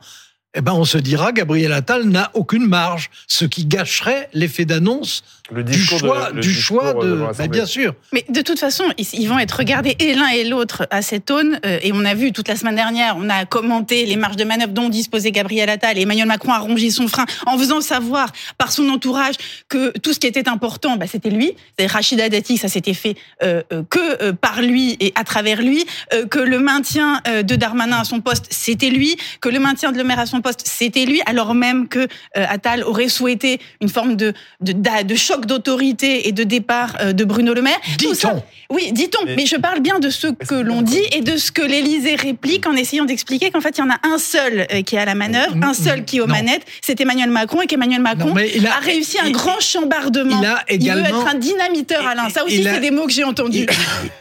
eh 0.53 0.61
ben 0.61 0.73
on 0.73 0.83
se 0.83 0.97
dira 0.97 1.31
Gabriel 1.31 1.71
Attal 1.71 2.05
n'a 2.05 2.31
aucune 2.33 2.67
marge, 2.67 3.09
ce 3.27 3.45
qui 3.45 3.65
gâcherait 3.65 4.29
l'effet 4.33 4.65
d'annonce 4.65 5.23
Le 5.53 5.63
du 5.63 5.73
choix, 5.77 6.29
de, 6.31 6.35
le 6.35 6.41
du 6.41 6.53
choix 6.53 6.93
de, 6.93 7.15
bah, 7.37 7.47
bien 7.47 7.65
sûr. 7.65 7.93
Mais 8.13 8.25
de 8.29 8.41
toute 8.41 8.59
façon, 8.59 8.83
ils, 8.97 9.07
ils 9.13 9.27
vont 9.27 9.39
être 9.39 9.57
regardés 9.57 9.95
et 9.99 10.13
l'un 10.13 10.27
et 10.29 10.43
l'autre 10.43 10.87
à 10.91 11.01
cette 11.01 11.29
aune. 11.31 11.59
euh, 11.65 11.79
et 11.81 11.91
on 11.93 12.05
a 12.05 12.13
vu 12.13 12.31
toute 12.31 12.47
la 12.47 12.55
semaine 12.55 12.75
dernière, 12.75 13.15
on 13.17 13.29
a 13.29 13.45
commenté 13.45 14.05
les 14.05 14.15
marges 14.15 14.37
de 14.37 14.43
manœuvre 14.43 14.73
dont 14.73 14.89
disposait 14.89 15.31
Gabriel 15.31 15.69
Attal. 15.69 15.97
Et 15.97 16.01
Emmanuel 16.01 16.27
Macron 16.27 16.53
a 16.53 16.59
rongé 16.59 16.89
son 16.89 17.07
frein 17.07 17.25
en 17.45 17.57
faisant 17.57 17.81
savoir 17.81 18.31
par 18.57 18.71
son 18.71 18.87
entourage 18.89 19.35
que 19.69 19.97
tout 19.99 20.13
ce 20.13 20.19
qui 20.19 20.27
était 20.27 20.47
important, 20.47 20.95
bah, 20.97 21.05
c'était 21.07 21.29
lui. 21.29 21.53
C'est 21.77 21.87
Rachida 21.87 22.29
Dati, 22.29 22.57
ça 22.57 22.67
s'était 22.67 22.93
fait 22.93 23.15
euh, 23.43 23.61
euh, 23.73 23.83
que 23.89 24.23
euh, 24.23 24.33
par 24.33 24.61
lui 24.61 24.97
et 24.99 25.11
à 25.15 25.23
travers 25.23 25.61
lui. 25.61 25.85
euh, 26.13 26.25
que 26.27 26.39
le 26.39 26.59
maintien 26.59 27.21
euh, 27.27 27.43
de 27.43 27.55
Darmanin 27.55 27.99
à 27.99 28.03
son 28.03 28.21
poste, 28.21 28.45
c'était 28.49 28.89
lui. 28.89 29.17
Que 29.41 29.49
le 29.49 29.59
maintien 29.59 29.91
de 29.91 29.97
Le 29.97 30.03
Maire 30.03 30.19
à 30.19 30.25
son 30.25 30.41
poste, 30.41 30.61
c'était 30.65 31.05
lui. 31.05 31.21
Alors 31.25 31.53
même 31.53 31.87
que 31.87 31.99
euh, 31.99 32.05
Attal 32.35 32.83
aurait 32.83 33.09
souhaité 33.09 33.59
une 33.81 33.89
forme 33.89 34.15
de, 34.15 34.33
de 34.61 35.15
choc 35.15 35.40
d'autorité 35.45 36.27
et 36.27 36.31
de 36.31 36.43
départ 36.43 36.95
euh, 37.01 37.13
de 37.13 37.23
Bruno 37.23 37.53
Le 37.53 37.61
Maire. 37.61 37.77
Dit-on. 37.97 38.43
oui, 38.69 38.91
dit-on, 38.91 39.25
Mais- 39.25 39.35
mais, 39.35 39.45
je 39.45 39.55
parle 39.57 39.79
bien 39.81 39.99
de 39.99 40.09
ce 40.09 40.27
que 40.27 40.55
l'on 40.55 40.81
dit 40.81 41.01
et 41.11 41.21
de 41.21 41.37
ce 41.37 41.51
que 41.51 41.61
l'Élysée 41.61 42.15
réplique 42.15 42.67
en 42.67 42.73
essayant 42.73 43.05
d'expliquer 43.05 43.51
qu'en 43.51 43.61
fait, 43.61 43.77
il 43.77 43.81
y 43.81 43.83
en 43.83 43.89
a 43.89 43.99
un 44.03 44.17
seul 44.17 44.67
euh, 44.71 44.81
qui 44.81 44.95
est 44.95 44.99
à 44.99 45.05
la 45.05 45.15
manœuvre, 45.15 45.55
un 45.61 45.73
seul 45.73 46.05
qui 46.05 46.17
est 46.17 46.21
aux 46.21 46.27
Non. 46.27 46.35
manettes, 46.35 46.65
c'est 46.81 46.99
Emmanuel 47.01 47.29
Macron, 47.29 47.61
et 47.61 47.67
qu'Emmanuel 47.67 48.01
Macron 48.01 48.29
Non, 48.29 48.33
mais 48.35 48.51
il 48.55 48.65
a- 48.67 48.75
a 48.77 48.79
réussi 48.79 49.19
un 49.19 49.25
il- 49.27 49.31
grand 49.33 49.59
chambardement. 49.59 50.39
il 50.41 50.45
a 50.45 50.53
veut 50.55 50.59
également- 50.69 51.05
être 51.21 51.27
un 51.27 51.35
dynamiteur, 51.35 52.05
Alain. 52.07 52.29
Ça 52.29 52.43
aussi, 52.45 52.63
c'est 52.63 52.79
des 52.79 52.91
mots 52.91 53.05
que 53.07 53.11
j'ai 53.13 53.23
entendus. 53.23 53.65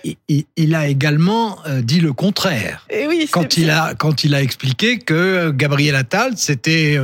Il, 0.05 0.16
il- 0.28 0.44
il 0.56 0.75
a 0.75 0.87
également 0.88 1.58
euh, 1.66 1.81
dit 1.82 2.00
le 2.00 2.12
contraire. 2.12 2.87
Et 2.90 3.06
oui, 3.06 3.19
c'est- 3.23 3.31
quand 3.31 3.56
il 3.56 3.70
a 3.70 3.94
quand 3.94 4.25
il 4.25 4.34
a 4.34 4.43
expliqué 4.43 4.99
que 4.99 5.50
Gabriel 5.50 5.94
Attal 5.96 6.32
c'était 6.37 6.94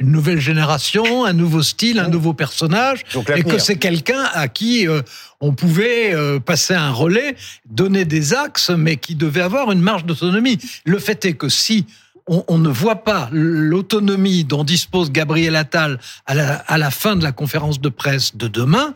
une 0.00 0.10
nouvelle 0.10 0.40
génération, 0.40 1.24
un 1.24 1.32
nouveau 1.32 1.62
style, 1.62 1.98
un 1.98 2.08
nouveau 2.08 2.32
personnage, 2.32 3.02
Donc 3.14 3.30
et 3.30 3.42
que 3.42 3.58
c'est 3.60 3.76
quelqu'un 3.76 4.24
à 4.32 4.48
qui 4.48 4.88
euh, 4.88 5.02
on 5.40 5.52
pouvait 5.52 6.14
euh, 6.14 6.40
passer 6.40 6.74
un 6.74 6.90
relais, 6.90 7.36
donner 7.68 8.04
des 8.04 8.34
axes, 8.34 8.70
mais 8.70 8.96
qui 8.96 9.14
devait 9.14 9.42
avoir 9.42 9.70
une 9.72 9.80
marge 9.80 10.04
d'autonomie? 10.04 10.58
Le 10.84 10.98
fait 10.98 11.24
est 11.24 11.34
que 11.34 11.48
si 11.48 11.86
on, 12.26 12.44
on 12.48 12.58
ne 12.58 12.68
voit 12.68 13.04
pas 13.04 13.28
l'autonomie 13.32 14.44
dont 14.44 14.64
dispose 14.64 15.10
Gabriel 15.10 15.56
Attal 15.56 15.98
à 16.26 16.34
la, 16.34 16.54
à 16.54 16.78
la 16.78 16.90
fin 16.90 17.16
de 17.16 17.22
la 17.22 17.32
conférence 17.32 17.80
de 17.80 17.88
presse 17.88 18.36
de 18.36 18.48
demain, 18.48 18.94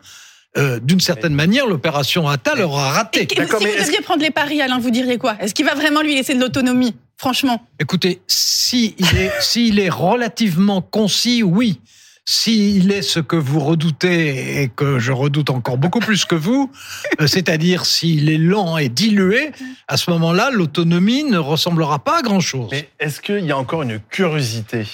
euh, 0.57 0.79
d'une 0.81 1.01
certaine 1.01 1.35
manière, 1.35 1.67
l'opération 1.67 2.29
Attal 2.29 2.61
aura 2.63 2.91
Et 2.91 2.93
raté. 2.93 3.27
D'accord, 3.27 3.61
si 3.61 3.67
mais 3.67 3.77
vous 3.77 3.85
deviez 3.85 4.01
prendre 4.03 4.23
les 4.23 4.31
paris, 4.31 4.61
Alain, 4.61 4.79
vous 4.79 4.91
diriez 4.91 5.19
quoi? 5.19 5.37
Est-ce 5.41 5.53
qu'il 5.53 5.67
va 5.67 5.75
vraiment 5.75 6.01
lui 6.01 6.15
laisser 6.15 6.35
de 6.35 6.41
l'autonomie 6.41 6.95
Franchement? 7.17 7.67
Écoutez, 7.81 8.21
s'il 8.29 8.95
est, 9.01 9.33
s'il 9.41 9.81
est 9.81 9.89
relativement 9.89 10.81
concis, 10.81 11.43
oui. 11.43 11.81
S'il 12.27 12.91
est 12.91 13.03
ce 13.03 13.21
que 13.21 13.37
vous 13.37 13.61
redoutez 13.61 14.63
et 14.63 14.69
que 14.69 14.99
je 14.99 15.13
redoute 15.13 15.51
encore 15.51 15.77
beaucoup 15.77 16.01
plus 16.01 16.25
que 16.25 16.35
vous, 16.35 16.71
euh, 17.21 17.27
c'est-à-dire 17.27 17.85
s'il 17.85 18.31
est 18.31 18.39
lent 18.39 18.79
et 18.79 18.89
dilué, 18.89 19.51
à 19.89 19.97
ce 19.99 20.11
moment-là, 20.11 20.51
l'autonomie 20.51 21.25
ne 21.25 21.37
ressemblera 21.39 21.99
pas 22.03 22.21
à 22.21 22.23
grand-chose. 22.23 22.69
Mais 22.71 22.89
est-ce 22.99 23.21
qu'il 23.21 23.45
y 23.45 23.53
a 23.53 23.59
encore 23.59 23.83
une 23.83 24.01
curiosité? 24.01 24.87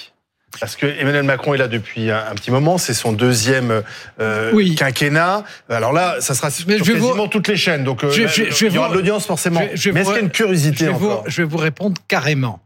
Parce 0.59 0.75
que 0.75 0.85
Emmanuel 0.85 1.23
Macron 1.23 1.53
est 1.53 1.57
là 1.57 1.69
depuis 1.69 2.11
un, 2.11 2.25
un 2.29 2.35
petit 2.35 2.51
moment, 2.51 2.77
c'est 2.77 2.93
son 2.93 3.13
deuxième 3.13 3.81
euh, 4.19 4.51
Oui. 4.53 4.75
quinquennat. 4.75 5.45
Alors 5.69 5.93
là, 5.93 6.17
ça 6.19 6.33
sera 6.33 6.51
sur 6.51 6.67
vous- 6.67 6.77
quasiment 6.83 7.29
toutes 7.29 7.47
les 7.47 7.55
chaînes, 7.55 7.85
donc 7.85 8.03
euh, 8.03 8.11
Je- 8.11 8.23
là, 8.23 8.27
je- 8.27 8.43
je 8.51 8.65
vais 8.65 8.67
il 8.67 8.73
y 8.73 8.77
aura 8.77 8.87
vous- 8.89 8.93
de 8.95 8.97
l'audience 8.99 9.25
forcément. 9.25 9.61
Mais 9.61 9.67
est-ce 9.73 9.89
vous- 9.89 9.93
qu'il 10.03 10.05
y 10.05 10.15
a 10.15 10.19
une 10.19 10.25
Je 10.27 10.31
curiosité 10.33 10.85
vais, 10.87 10.91
vous, 10.91 11.05
encore? 11.05 11.23
je 11.27 11.41
vais 11.41 11.47
vous 11.47 11.57
répondre 11.57 12.01
carrément. 12.09 12.59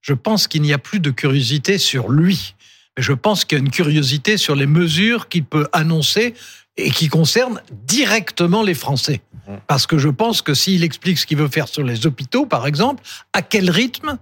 Je 0.00 0.14
pense 0.14 0.48
qu'il 0.48 0.62
n'y 0.62 0.72
a 0.72 0.78
plus 0.78 1.00
de 1.00 1.10
curiosité 1.10 1.76
sur 1.76 2.08
lui. 2.08 2.54
Je 2.96 3.12
pense 3.12 3.44
qu'il 3.44 3.58
y 3.58 3.60
a 3.60 3.64
une 3.64 3.70
curiosité 3.70 4.36
sur 4.36 4.54
les 4.54 4.66
mesures 4.66 5.28
qu'il 5.28 5.44
peut 5.44 5.68
annoncer 5.72 6.34
et 6.76 6.90
qui 6.90 7.08
concernent 7.08 7.60
directement 7.86 8.62
les 8.62 8.74
Français. 8.74 9.22
Mmh. 9.46 9.54
Parce 9.66 9.86
que 9.86 9.98
je 9.98 10.08
pense 10.08 10.42
que 10.42 10.54
s'il 10.54 10.84
explique 10.84 11.18
ce 11.18 11.26
qu'il 11.26 11.38
veut 11.38 11.48
faire 11.48 11.68
sur 11.68 11.82
les 11.82 12.06
hôpitaux, 12.06 12.46
par 12.46 12.66
exemple, 12.66 13.02
à 13.32 13.42
quel 13.42 13.70
rythme 13.70 14.18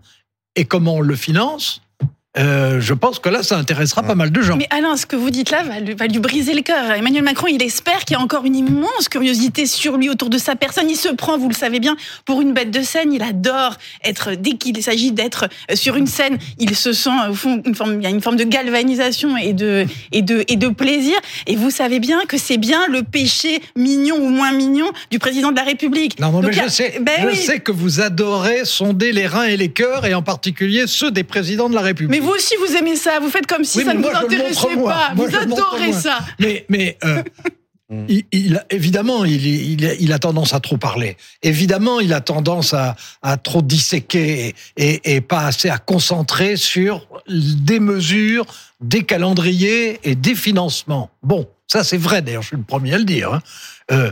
et 0.57 0.64
comment 0.64 0.97
on 0.97 1.00
le 1.00 1.16
finance, 1.16 1.83
euh, 2.37 2.81
je 2.81 2.95
pense 2.95 3.21
que 3.21 3.29
là, 3.29 3.43
ça 3.45 3.57
intéressera 3.57 4.03
pas 4.03 4.17
mal 4.17 4.33
de 4.33 4.43
gens. 4.43 4.57
Mais 4.57 4.67
Alain, 4.71 4.97
ce 4.97 5.07
que 5.07 5.14
vous 5.14 5.31
dites 5.31 5.50
là 5.50 5.62
va 5.62 5.79
lui, 5.79 5.95
va 5.95 6.07
lui 6.09 6.19
briser 6.19 6.53
le 6.55 6.62
cœur. 6.62 6.91
Emmanuel 6.91 7.23
Macron, 7.23 7.47
il 7.49 7.62
espère 7.62 8.05
qu'il 8.05 8.17
y 8.17 8.21
a 8.21 8.23
encore 8.23 8.45
une 8.45 8.57
immense 8.57 9.09
curiosité 9.09 9.67
sur 9.67 9.97
lui, 9.97 10.11
autour 10.11 10.31
de 10.31 10.38
sa 10.38 10.57
personne. 10.57 10.91
Il 10.91 10.97
se 10.97 11.09
prend, 11.09 11.38
vous 11.38 11.49
le 11.49 11.55
savez 11.55 11.79
bien, 11.79 11.97
pour 12.25 12.41
une 12.43 12.53
bête 12.53 12.71
de 12.73 12.83
scène. 12.83 13.12
Il 13.12 13.23
adore 13.23 13.76
être, 14.05 14.33
dès 14.35 14.53
qu'il 14.55 14.83
s'agit 14.83 15.12
d'être 15.12 15.47
euh, 15.71 15.76
sur 15.76 15.95
une 15.97 16.07
scène, 16.09 16.38
il 16.59 16.75
se 16.75 16.93
sent, 16.93 17.11
au 17.31 17.35
fond, 17.35 17.62
une 17.64 17.75
forme, 17.76 18.00
il 18.00 18.03
y 18.03 18.07
a 18.07 18.11
une 18.11 18.21
forme 18.21 18.37
de 18.37 18.45
galvanisation 18.45 19.37
et 19.37 19.53
de, 19.53 19.87
et 20.11 20.23
de, 20.23 20.45
et 20.49 20.57
de 20.57 20.69
plaisir. 20.69 21.14
Et 21.47 21.55
vous 21.57 21.71
savez 21.71 22.00
bien 22.00 22.21
que 22.26 22.37
c'est 22.37 22.59
bien 22.59 22.87
le 22.88 23.03
péché 23.05 23.61
mignon 23.76 24.17
ou 24.17 24.29
moins 24.29 24.50
mignon 24.53 24.87
du 25.11 25.19
président 25.21 25.53
de 25.53 25.57
la 25.57 25.62
République. 25.64 26.19
Non, 26.19 26.33
non, 26.33 26.41
Donc, 26.41 26.50
mais 26.55 26.61
a- 26.61 26.64
je 26.64 26.69
sais, 26.69 26.99
Ben 27.00 27.12
je 27.23 27.26
oui. 27.29 27.37
sais 27.37 27.61
que 27.61 27.71
vous 27.71 28.00
adorez 28.00 28.64
sonder 28.64 29.12
les 29.12 29.26
reins 29.26 29.45
et 29.45 29.57
les 29.57 29.71
cœurs, 29.71 30.05
et 30.05 30.14
en 30.14 30.23
particulier 30.23 30.85
ceux 30.87 31.11
des 31.12 31.23
présidents 31.25 31.69
de 31.69 31.75
la 31.75 31.81
République. 31.83 32.11
Mais 32.11 32.24
vous 32.25 32.31
aussi, 32.33 32.54
vous 32.57 32.75
aimez 32.76 32.97
ça. 32.97 33.19
Vous 33.21 33.31
faites 33.31 33.47
comme 33.47 33.64
si 33.64 33.78
Oui, 33.78 33.85
ça 33.85 33.95
ne 33.95 34.02
vous 34.02 34.09
intéressait 34.09 34.66
pas. 34.76 35.12
Moi, 35.14 35.26
vous 35.28 35.37
adorez 35.37 35.93
ça. 35.93 36.19
Mais, 36.40 36.64
mais 36.69 36.97
euh, 37.04 37.23
Mm. 37.90 38.07
il, 38.09 38.25
il- 38.33 38.64
évidemment, 38.71 39.26
il, 39.26 39.45
il, 39.47 39.97
il 40.00 40.12
a 40.14 40.19
tendance 40.19 40.54
à 40.54 40.61
trop 40.61 40.78
parler. 40.78 41.19
Évidemment, 41.43 42.00
il 42.00 42.14
a 42.14 42.23
tendance 42.23 42.73
à, 42.73 42.97
à 43.21 43.37
trop 43.37 43.61
disséquer 43.61 44.54
et, 44.78 44.95
et, 45.04 45.16
et 45.16 45.21
pas 45.21 45.45
assez 45.45 45.69
à 45.69 45.76
concentrer 45.76 46.57
sur 46.57 47.07
des 47.28 47.81
mesures, 47.81 48.47
des 48.81 49.02
calendriers 49.04 50.00
et 50.02 50.14
des 50.14 50.35
financements. 50.35 51.11
Bon, 51.23 51.47
ça 51.66 51.85
c'est 51.85 51.99
vrai. 51.99 52.23
D'ailleurs, 52.23 52.40
je 52.40 52.49
suis 52.49 52.57
le 52.57 52.62
premier 52.62 52.95
à 52.95 52.99
le 52.99 53.04
dire. 53.04 53.35
hein. 53.35 53.43
Euh, 53.93 54.11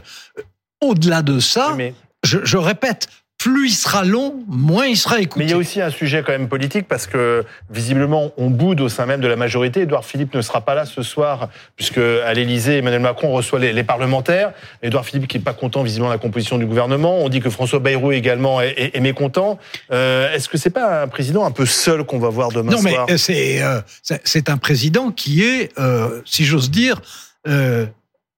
Au-delà 0.82 1.22
de 1.22 1.40
ça, 1.40 1.70
Oui, 1.70 1.76
mais 1.78 1.94
je, 2.24 2.40
je 2.44 2.58
répète, 2.58 3.08
plus 3.42 3.70
il 3.70 3.74
sera 3.74 4.04
long, 4.04 4.34
moins 4.46 4.86
il 4.86 4.96
sera 4.96 5.16
Mais 5.16 5.22
écouté. 5.22 5.44
il 5.44 5.50
y 5.50 5.54
a 5.54 5.56
aussi 5.56 5.80
un 5.80 5.90
sujet 5.90 6.22
quand 6.24 6.32
même 6.32 6.48
politique 6.48 6.86
parce 6.86 7.06
que 7.06 7.44
visiblement 7.70 8.30
on 8.36 8.50
boude 8.50 8.80
au 8.80 8.88
sein 8.88 9.06
même 9.06 9.20
de 9.20 9.26
la 9.28 9.36
majorité. 9.36 9.80
Édouard 9.82 10.04
Philippe 10.04 10.34
ne 10.34 10.42
sera 10.42 10.60
pas 10.60 10.74
là 10.74 10.84
ce 10.86 11.02
soir 11.02 11.48
puisque 11.76 11.98
à 11.98 12.32
l'Élysée 12.34 12.78
Emmanuel 12.78 13.00
Macron 13.00 13.32
reçoit 13.32 13.58
les, 13.58 13.72
les 13.72 13.82
parlementaires. 13.84 14.52
Édouard 14.82 15.04
Philippe 15.04 15.26
qui 15.28 15.38
est 15.38 15.40
pas 15.40 15.54
content 15.54 15.82
visiblement 15.82 16.08
de 16.10 16.14
la 16.14 16.18
composition 16.18 16.58
du 16.58 16.66
gouvernement. 16.66 17.18
On 17.18 17.28
dit 17.28 17.40
que 17.40 17.50
François 17.50 17.78
Bayrou 17.80 18.12
également 18.12 18.60
est, 18.60 18.74
est- 18.76 18.96
est 18.96 19.00
mécontent. 19.00 19.58
Euh, 19.90 20.32
Est-ce 20.32 20.48
que 20.48 20.56
c'est 20.58 20.70
pas 20.70 21.02
un 21.02 21.08
président 21.08 21.44
un 21.44 21.50
peu 21.50 21.66
seul 21.66 22.04
qu'on 22.04 22.18
va 22.18 22.28
voir 22.28 22.50
demain 22.50 22.72
Non, 22.72 22.82
mais 22.82 22.92
soir? 22.92 23.06
euh, 23.10 23.16
c'est 23.16 23.62
euh, 23.62 23.80
c'est- 24.02 24.20
c'est 24.24 24.48
un 24.50 24.56
président 24.56 25.10
qui 25.10 25.42
est, 25.42 25.70
euh, 25.78 26.20
si 26.24 26.44
j'ose 26.44 26.70
dire, 26.70 27.00
euh, 27.48 27.86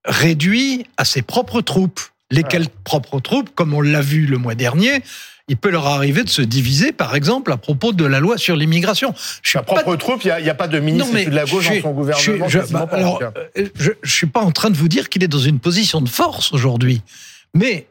réduit 0.05 0.87
à 0.97 1.05
ses 1.05 1.23
propres 1.23 1.61
troupes. 1.61 2.01
Lesquelles 2.35 2.69
propres 2.85 3.21
troupes, 3.21 3.51
comme 3.55 3.75
on 3.75 3.81
l'a 3.81 4.01
vu 4.01 4.27
le 4.27 4.39
mois 4.39 4.55
dernier, 4.55 5.03
il 5.49 5.57
peut 5.57 5.71
leur 5.71 5.87
arriver 5.87 6.25
de 6.25 6.29
se 6.31 6.41
diviser, 6.43 6.93
par 6.93 7.15
exemple, 7.15 7.53
à 7.53 7.57
propos 7.59 7.93
de 7.93 8.05
la 8.05 8.19
loi 8.19 8.39
sur 8.39 8.57
l'immigration. 8.57 9.15
Je 9.43 9.53
Sa 9.53 9.63
propre 9.63 9.95
troupe, 9.97 10.25
il 10.25 10.35
n'y 10.43 10.49
a, 10.49 10.55
pas 10.55 10.69
de 10.69 10.79
ministre 10.79 11.13
de 11.13 11.31
la 11.31 11.45
gauche 11.45 11.65
je 11.65 11.75
dans 11.75 11.83
son 11.83 11.89
je 11.91 12.33
gouvernement. 12.33 12.49
je- 12.49 12.73
bah, 12.73 12.89
alors, 12.91 13.19
tout 13.19 13.25
cas. 13.25 13.33
euh, 13.59 13.69
je, 13.75 13.91
je 14.03 14.11
suis 14.11 14.27
pas 14.27 14.41
en 14.41 14.53
train 14.53 14.71
de 14.71 14.77
vous 14.77 14.89
dire 14.89 15.09
qu'il 15.11 15.23
est 15.23 15.29
dans 15.29 15.39
une 15.39 15.59
position 15.61 16.01
de 16.01 16.09
force 16.09 16.53
aujourd'hui, 16.53 17.03
mais 17.53 17.87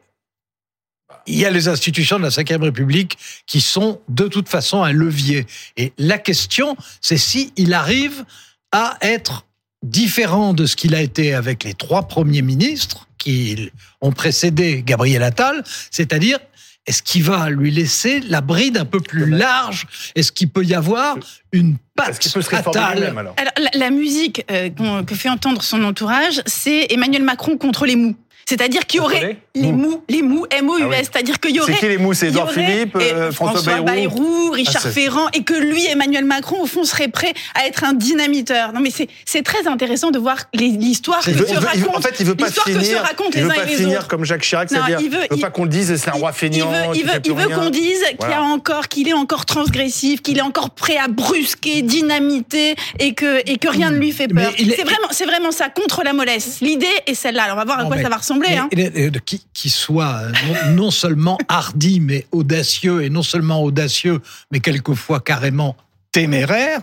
il 1.26 1.38
y 1.38 1.44
a 1.44 1.50
les 1.50 1.68
institutions 1.68 2.18
de 2.18 2.24
la 2.24 2.28
Ve 2.28 2.62
République 2.62 3.16
qui 3.46 3.60
sont 3.60 4.00
de 4.08 4.26
toute 4.28 4.48
façon 4.48 4.82
un 4.82 4.92
levier. 4.92 5.46
Et 5.76 5.92
la 5.96 6.18
question, 6.18 6.76
c'est 7.00 7.16
si 7.16 7.52
il 7.56 7.72
arrive 7.72 8.24
à 8.72 8.98
être 9.00 9.46
différent 9.82 10.54
de 10.54 10.66
ce 10.66 10.76
qu'il 10.76 10.94
a 10.94 11.00
été 11.00 11.34
avec 11.34 11.64
les 11.64 11.74
trois 11.74 12.08
premiers 12.08 12.42
ministres 12.42 13.06
qui 13.24 13.70
ont 14.02 14.12
précédé 14.12 14.82
Gabriel 14.84 15.22
Attal, 15.22 15.64
c'est-à-dire 15.90 16.38
est-ce 16.86 17.02
qu'il 17.02 17.22
va 17.22 17.48
lui 17.48 17.70
laisser 17.70 18.20
la 18.20 18.42
bride 18.42 18.76
un 18.76 18.84
peu 18.84 19.00
plus 19.00 19.30
large? 19.30 19.86
Est-ce 20.14 20.30
qu'il 20.30 20.50
peut 20.50 20.64
y 20.64 20.74
avoir 20.74 21.16
une 21.52 21.76
patte 21.96 22.18
qu'il 22.18 22.30
peut 22.30 22.42
se 22.42 22.50
réformer 22.50 22.78
Attal? 22.78 22.98
lui-même 22.98 23.18
alors? 23.18 23.34
Alors, 23.38 23.52
la, 23.56 23.70
la 23.72 23.90
musique 23.90 24.44
euh, 24.50 24.68
que 25.02 25.14
fait 25.14 25.30
entendre 25.30 25.62
son 25.62 25.82
entourage, 25.84 26.42
c'est 26.44 26.92
Emmanuel 26.92 27.22
Macron 27.22 27.56
contre 27.56 27.86
les 27.86 27.96
mous. 27.96 28.14
C'est-à-dire 28.48 28.86
qu'il 28.86 28.98
y 29.00 29.02
aurait 29.02 29.38
les 29.54 29.72
mous, 29.72 30.02
les 30.08 30.22
mous, 30.22 30.46
M-O-U-S. 30.50 30.82
Ah 30.84 30.88
oui. 30.90 30.96
C'est-à-dire 31.02 31.40
qu'il 31.40 31.54
y 31.56 31.60
aurait. 31.60 31.72
C'est 31.72 31.78
qui 31.78 31.88
les 31.88 31.98
mots 31.98 32.12
C'est 32.14 32.34
aurait- 32.36 32.52
Philippe, 32.52 32.96
et 33.00 33.12
euh, 33.12 33.32
François, 33.32 33.80
Bayrou. 33.80 34.50
Richard 34.50 34.74
Ah, 34.84 34.88
c'est- 34.88 35.00
Ferrand, 35.00 35.28
et 35.32 35.42
que 35.42 35.54
lui, 35.54 35.86
Emmanuel 35.86 36.24
Macron, 36.24 36.60
au 36.62 36.66
fond, 36.66 36.84
serait 36.84 37.08
prêt 37.08 37.32
à 37.54 37.66
être 37.66 37.84
un 37.84 37.92
dynamiteur. 37.94 38.72
Non, 38.72 38.80
mais 38.80 38.90
c'est 38.90 39.08
c'est 39.24 39.42
très 39.42 39.66
intéressant 39.66 40.10
de 40.10 40.18
voir 40.18 40.36
l'histoire 40.52 41.20
que 41.20 41.30
veut- 41.30 41.46
se 41.46 41.52
veut- 41.54 41.58
raconte. 41.58 41.96
en 41.96 42.00
fait, 42.00 42.14
il 42.20 42.26
veut 42.26 42.34
pas 42.34 42.46
l'histoire 42.46 42.66
que 42.66 42.72
se 42.74 42.78
finir. 42.80 43.02
racontent 43.02 43.30
Il 43.32 43.36
les 43.36 43.42
veut 43.42 43.50
uns 43.50 43.54
pas 43.54 43.62
et 43.64 43.66
les 43.66 43.76
finir 43.76 43.98
autres. 44.00 44.08
comme 44.08 44.24
Jacques 44.24 44.42
Chirac, 44.42 44.68
c'est-à-dire 44.68 44.98
il 45.00 45.10
veut- 45.10 45.18
veut 45.18 45.26
il- 45.36 45.40
pas 45.40 45.50
qu'on 45.50 45.64
le 45.64 45.70
dise 45.70 45.94
c'est 45.96 46.08
un 46.10 46.12
roi 46.12 46.30
Il 46.34 46.38
feignant. 46.38 46.70
il 46.94 47.04
veut, 47.04 47.48
qu'on 47.48 47.70
dise 47.70 48.00
qu'il 48.04 48.16
Voilà. 48.18 48.38
a 48.38 48.42
encore, 48.42 48.88
qu'il 48.88 49.08
est 49.08 49.12
encore 49.14 49.46
transgressif, 49.46 50.22
qu'il 50.22 50.38
est 50.38 50.42
encore 50.42 50.70
prêt 50.70 50.96
à 50.96 51.08
brusquer, 51.08 51.82
dynamiter, 51.82 52.74
et 52.98 53.14
que 53.14 53.40
et 53.50 53.56
que 53.58 53.68
rien 53.68 53.90
ne 53.90 53.96
lui 53.98 54.12
fait 54.12 54.28
peur. 54.28 54.52
C'est 54.56 54.82
vraiment, 54.84 55.08
c'est 55.10 55.24
vraiment 55.26 55.50
ça 55.50 55.68
contre 55.68 56.02
la 56.04 56.12
mollesse. 56.12 56.58
L'idée 56.60 56.86
est 57.06 57.14
celle-là. 57.14 57.44
Alors 57.44 57.56
on 57.56 57.58
va 57.60 57.64
voir 57.64 57.80
à 57.80 57.84
quoi 57.84 57.96
ça 58.00 58.08
va 58.08 58.16
ressembler. 58.16 58.33
Mais- 58.38 58.56
hein. 58.56 58.68
et- 58.72 59.04
et- 59.06 59.10
qui, 59.24 59.44
qui 59.52 59.70
soit 59.70 60.14
euh, 60.22 60.32
non, 60.46 60.84
non 60.84 60.90
seulement 60.90 61.38
hardi, 61.48 62.00
mais 62.00 62.26
audacieux, 62.32 63.02
et 63.04 63.10
non 63.10 63.22
seulement 63.22 63.62
audacieux, 63.62 64.20
mais 64.50 64.60
quelquefois 64.60 65.20
carrément 65.20 65.76
téméraire, 66.12 66.80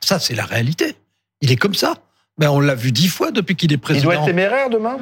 ça 0.00 0.18
c'est 0.18 0.34
la 0.34 0.44
réalité. 0.44 0.94
Il 1.40 1.50
est 1.52 1.56
comme 1.56 1.74
ça. 1.74 1.94
Ben, 2.38 2.50
on 2.50 2.60
l'a 2.60 2.74
vu 2.74 2.90
dix 2.92 3.08
fois 3.08 3.30
depuis 3.32 3.54
qu'il 3.56 3.70
est 3.72 3.74
Il 3.76 3.80
président. 3.80 4.04
doit 4.06 4.14
être 4.16 4.24
téméraire 4.24 4.70
demain? 4.70 4.98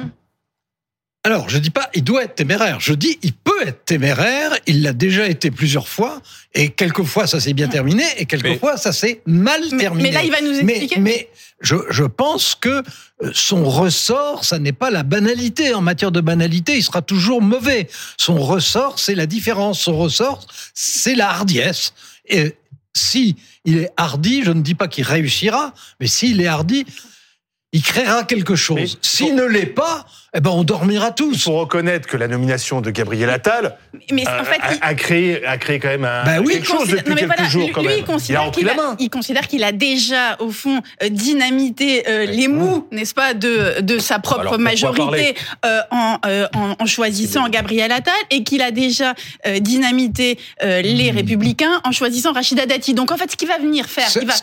Alors, 1.25 1.49
je 1.49 1.57
dis 1.57 1.69
pas 1.69 1.89
il 1.93 2.03
doit 2.03 2.23
être 2.23 2.35
téméraire. 2.35 2.79
Je 2.79 2.93
dis 2.93 3.19
il 3.23 3.33
peut 3.33 3.61
être 3.67 3.83
téméraire. 3.85 4.57
Il 4.67 4.81
l'a 4.83 4.93
déjà 4.93 5.27
été 5.27 5.51
plusieurs 5.51 5.87
fois. 5.87 6.21
Et 6.53 6.69
quelquefois, 6.69 7.27
ça 7.27 7.39
s'est 7.39 7.53
bien 7.53 7.67
terminé. 7.67 8.03
Et 8.17 8.25
quelquefois, 8.25 8.77
ça 8.77 8.93
s'est 8.93 9.21
mal 9.25 9.61
Mais, 9.71 9.77
terminé. 9.77 10.09
mais 10.09 10.15
là, 10.15 10.23
il 10.23 10.31
va 10.31 10.41
nous 10.41 10.53
expliquer. 10.57 10.99
mais 10.99 11.29
je, 11.59 11.75
je 11.89 12.05
pense 12.05 12.55
que 12.55 12.69
euh, 13.21 13.31
son 13.33 13.65
ressort, 13.69 14.45
ça 14.45 14.59
n'est 14.59 14.71
pas 14.71 14.89
la 14.91 15.03
banalité. 15.03 15.73
En 15.73 15.81
matière 15.81 16.11
de 16.13 16.21
banalité, 16.21 16.77
il 16.77 16.83
sera 16.83 17.01
toujours 17.01 17.41
mauvais. 17.41 17.89
Son 18.17 18.39
ressort, 18.39 18.97
c'est 18.97 19.15
la 19.15 19.25
différence. 19.25 19.81
Son 19.81 19.97
ressort, 19.97 20.47
c'est 20.73 21.15
la 21.15 21.29
hardiesse. 21.29 21.93
Et 22.29 22.55
si 22.95 23.35
il 23.65 23.79
est 23.79 23.89
hardi, 23.97 24.43
je 24.43 24.51
ne 24.51 24.61
dis 24.61 24.73
pas 24.75 24.87
qu'il 24.87 25.03
réussira, 25.03 25.73
mais 25.99 26.07
s'il 26.07 26.39
est 26.39 26.47
hardi, 26.47 26.85
il 27.73 27.83
créera 27.83 28.23
quelque 28.23 28.55
chose. 28.55 28.97
S'il 29.01 29.35
ne 29.35 29.43
l'est 29.43 29.65
pas, 29.65 30.05
eh 30.35 30.39
ben 30.41 30.51
on 30.51 30.63
dormira 30.63 31.07
Il 31.09 31.13
tous. 31.15 31.43
faut 31.43 31.57
reconnaître 31.59 32.07
que 32.07 32.17
la 32.17 32.27
nomination 32.27 32.81
de 32.81 32.91
Gabriel 32.91 33.29
Attal 33.29 33.77
mais 34.11 34.27
euh, 34.27 34.41
en 34.41 34.43
fait, 34.43 34.59
il- 34.71 34.77
a, 34.81 34.87
a 34.87 34.93
créé, 34.93 35.45
a 35.45 35.57
créé 35.57 35.79
quand 35.79 35.87
même 35.89 36.05
un, 36.05 36.23
Bah 36.23 36.31
oui, 36.45 36.53
quelque 36.53 36.67
chose 36.67 36.87
depuis 36.89 37.09
non, 37.09 37.15
quelques 37.15 37.25
voilà, 37.35 37.49
jours 37.49 37.65
lui, 37.65 37.71
quand 37.71 37.81
lui, 37.81 37.87
même. 37.89 37.97
il 37.99 38.05
considère 38.05 38.41
a 38.43 38.49
qu'il 38.51 38.69
a, 38.69 38.73
main. 38.75 38.95
il 38.99 39.09
considère 39.09 39.47
qu'il 39.47 39.63
a 39.63 39.71
déjà, 39.71 40.37
au 40.39 40.51
fond, 40.51 40.81
euh, 41.03 41.09
dynamité 41.09 42.03
euh, 42.07 42.25
les 42.25 42.47
mous, 42.47 42.87
n'est-ce 42.91 43.13
pas, 43.13 43.33
de, 43.33 43.81
de 43.81 43.97
sa 43.99 44.19
propre 44.19 44.41
Alors, 44.41 44.59
majorité 44.59 45.35
euh, 45.65 45.79
en, 45.91 46.17
euh, 46.25 46.47
en, 46.55 46.75
en 46.79 46.85
choisissant 46.85 47.47
Gabriel 47.49 47.91
Attal 47.91 48.13
et 48.29 48.43
qu'il 48.43 48.61
a 48.61 48.71
déjà 48.71 49.13
euh, 49.47 49.59
dynamité 49.59 50.37
euh, 50.63 50.81
les 50.81 51.11
Républicains 51.11 51.81
en 51.83 51.91
choisissant 51.91 52.33
Rachida 52.33 52.65
Dati. 52.65 52.93
Donc 52.93 53.11
en 53.11 53.17
fait, 53.17 53.31
ce 53.31 53.35
qu'il 53.35 53.47
va 53.47 53.57
venir 53.57 53.85
faire, 53.87 54.09
Ce 54.09 54.19
il 54.19 54.27
va. 54.27 54.33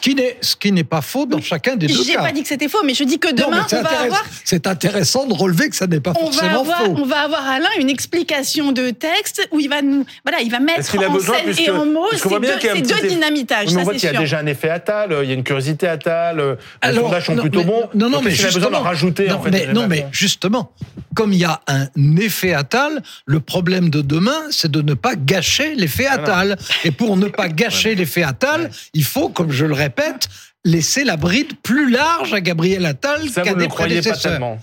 ce 0.40 0.56
qui 0.56 0.72
n'est 0.72 0.84
pas 0.84 1.00
faux 1.02 1.26
dans 1.26 1.40
chacun 1.40 1.76
des 1.76 1.86
deux 1.86 2.02
J'ai 2.04 2.14
cas. 2.14 2.22
pas 2.22 2.32
dit 2.32 2.42
que 2.42 2.48
c'était 2.48 2.68
faux, 2.68 2.82
mais 2.84 2.94
je 2.94 3.04
dis 3.04 3.18
que 3.18 3.28
Non, 3.28 3.46
demain, 3.46 3.66
c'est 3.68 3.78
on 3.78 3.82
va 3.82 4.00
avoir 4.00 4.24
C'est 4.44 4.66
intéressant 4.66 5.26
de 5.26 5.34
relever 5.34 5.68
que 5.68 5.75
ça 5.76 5.86
n'est 5.86 6.00
pas 6.00 6.12
on 6.18 6.24
va, 6.26 6.32
forcément 6.32 6.60
avoir, 6.60 6.78
faux. 6.84 6.94
on 6.96 7.04
va 7.04 7.18
avoir 7.20 7.46
Alain 7.48 7.68
une 7.78 7.90
explication 7.90 8.72
de 8.72 8.90
texte 8.90 9.46
où 9.52 9.60
il 9.60 9.68
va 9.68 9.82
nous, 9.82 10.04
voilà, 10.24 10.40
il 10.40 10.50
va 10.50 10.58
mettre 10.60 10.94
en 10.98 11.10
besoin, 11.12 11.36
scène 11.36 11.44
puisque- 11.44 11.60
et 11.60 11.70
en 11.70 11.84
mots 11.86 12.06
ces 12.14 12.28
deux, 12.28 12.80
deux 13.00 13.08
dynamitages, 13.08 13.66
Mais 13.68 13.72
on 13.74 13.78
ça 13.78 13.84
voit 13.84 13.92
c'est 13.94 13.98
qu'il 14.00 14.06
y 14.06 14.10
a 14.10 14.12
sûr. 14.12 14.20
déjà 14.20 14.38
un 14.38 14.46
effet 14.46 14.70
Attal, 14.70 15.16
il 15.22 15.28
y 15.28 15.32
a 15.32 15.34
une 15.34 15.44
curiosité 15.44 15.86
Attal, 15.88 16.40
euh, 16.40 16.54
les 16.82 16.88
Alors, 16.88 17.04
sondages 17.06 17.26
sont 17.26 17.34
non, 17.34 17.42
plutôt 17.42 17.58
mais- 17.60 17.64
bons. 17.66 17.88
Non, 17.94 18.10
non, 18.10 18.20
mais 18.22 18.32
a 18.40 18.44
besoin 18.50 18.70
d'en 18.70 18.80
rajouter, 18.82 19.28
non, 19.28 19.36
en 19.36 19.42
fait. 19.42 19.50
mais, 19.50 19.66
non, 19.72 19.88
justement, 20.12 20.72
comme 21.14 21.32
il 21.32 21.38
y 21.40 21.44
a 21.44 21.60
un 21.66 21.86
effet 22.16 22.52
Attal, 22.54 23.02
le 23.26 23.40
problème 23.40 23.90
de 23.90 24.00
demain, 24.02 24.42
c'est 24.50 24.70
de 24.70 24.82
ne 24.82 24.94
pas 24.94 25.14
gâcher 25.16 25.74
l'effet 25.74 26.06
Attal. 26.06 26.56
Et 26.84 26.90
pour 26.90 27.16
ne 27.16 27.26
pas 27.28 27.48
gâcher 27.60 27.94
l'effet 27.94 28.22
Attal, 28.22 28.70
il 28.94 29.04
faut, 29.04 29.28
comme 29.28 29.50
je 29.52 29.66
le 29.66 29.74
répète, 29.74 30.28
laisser 30.64 31.04
la 31.04 31.16
bride 31.16 31.52
plus 31.62 31.90
large 31.90 32.34
à 32.34 32.40
Gabriel 32.40 32.84
Attal 32.86 33.20
qu'à 33.30 33.54
des 33.54 33.68
pas 33.68 33.74
prédécesseurs. 33.74 34.32
tellement. 34.32 34.58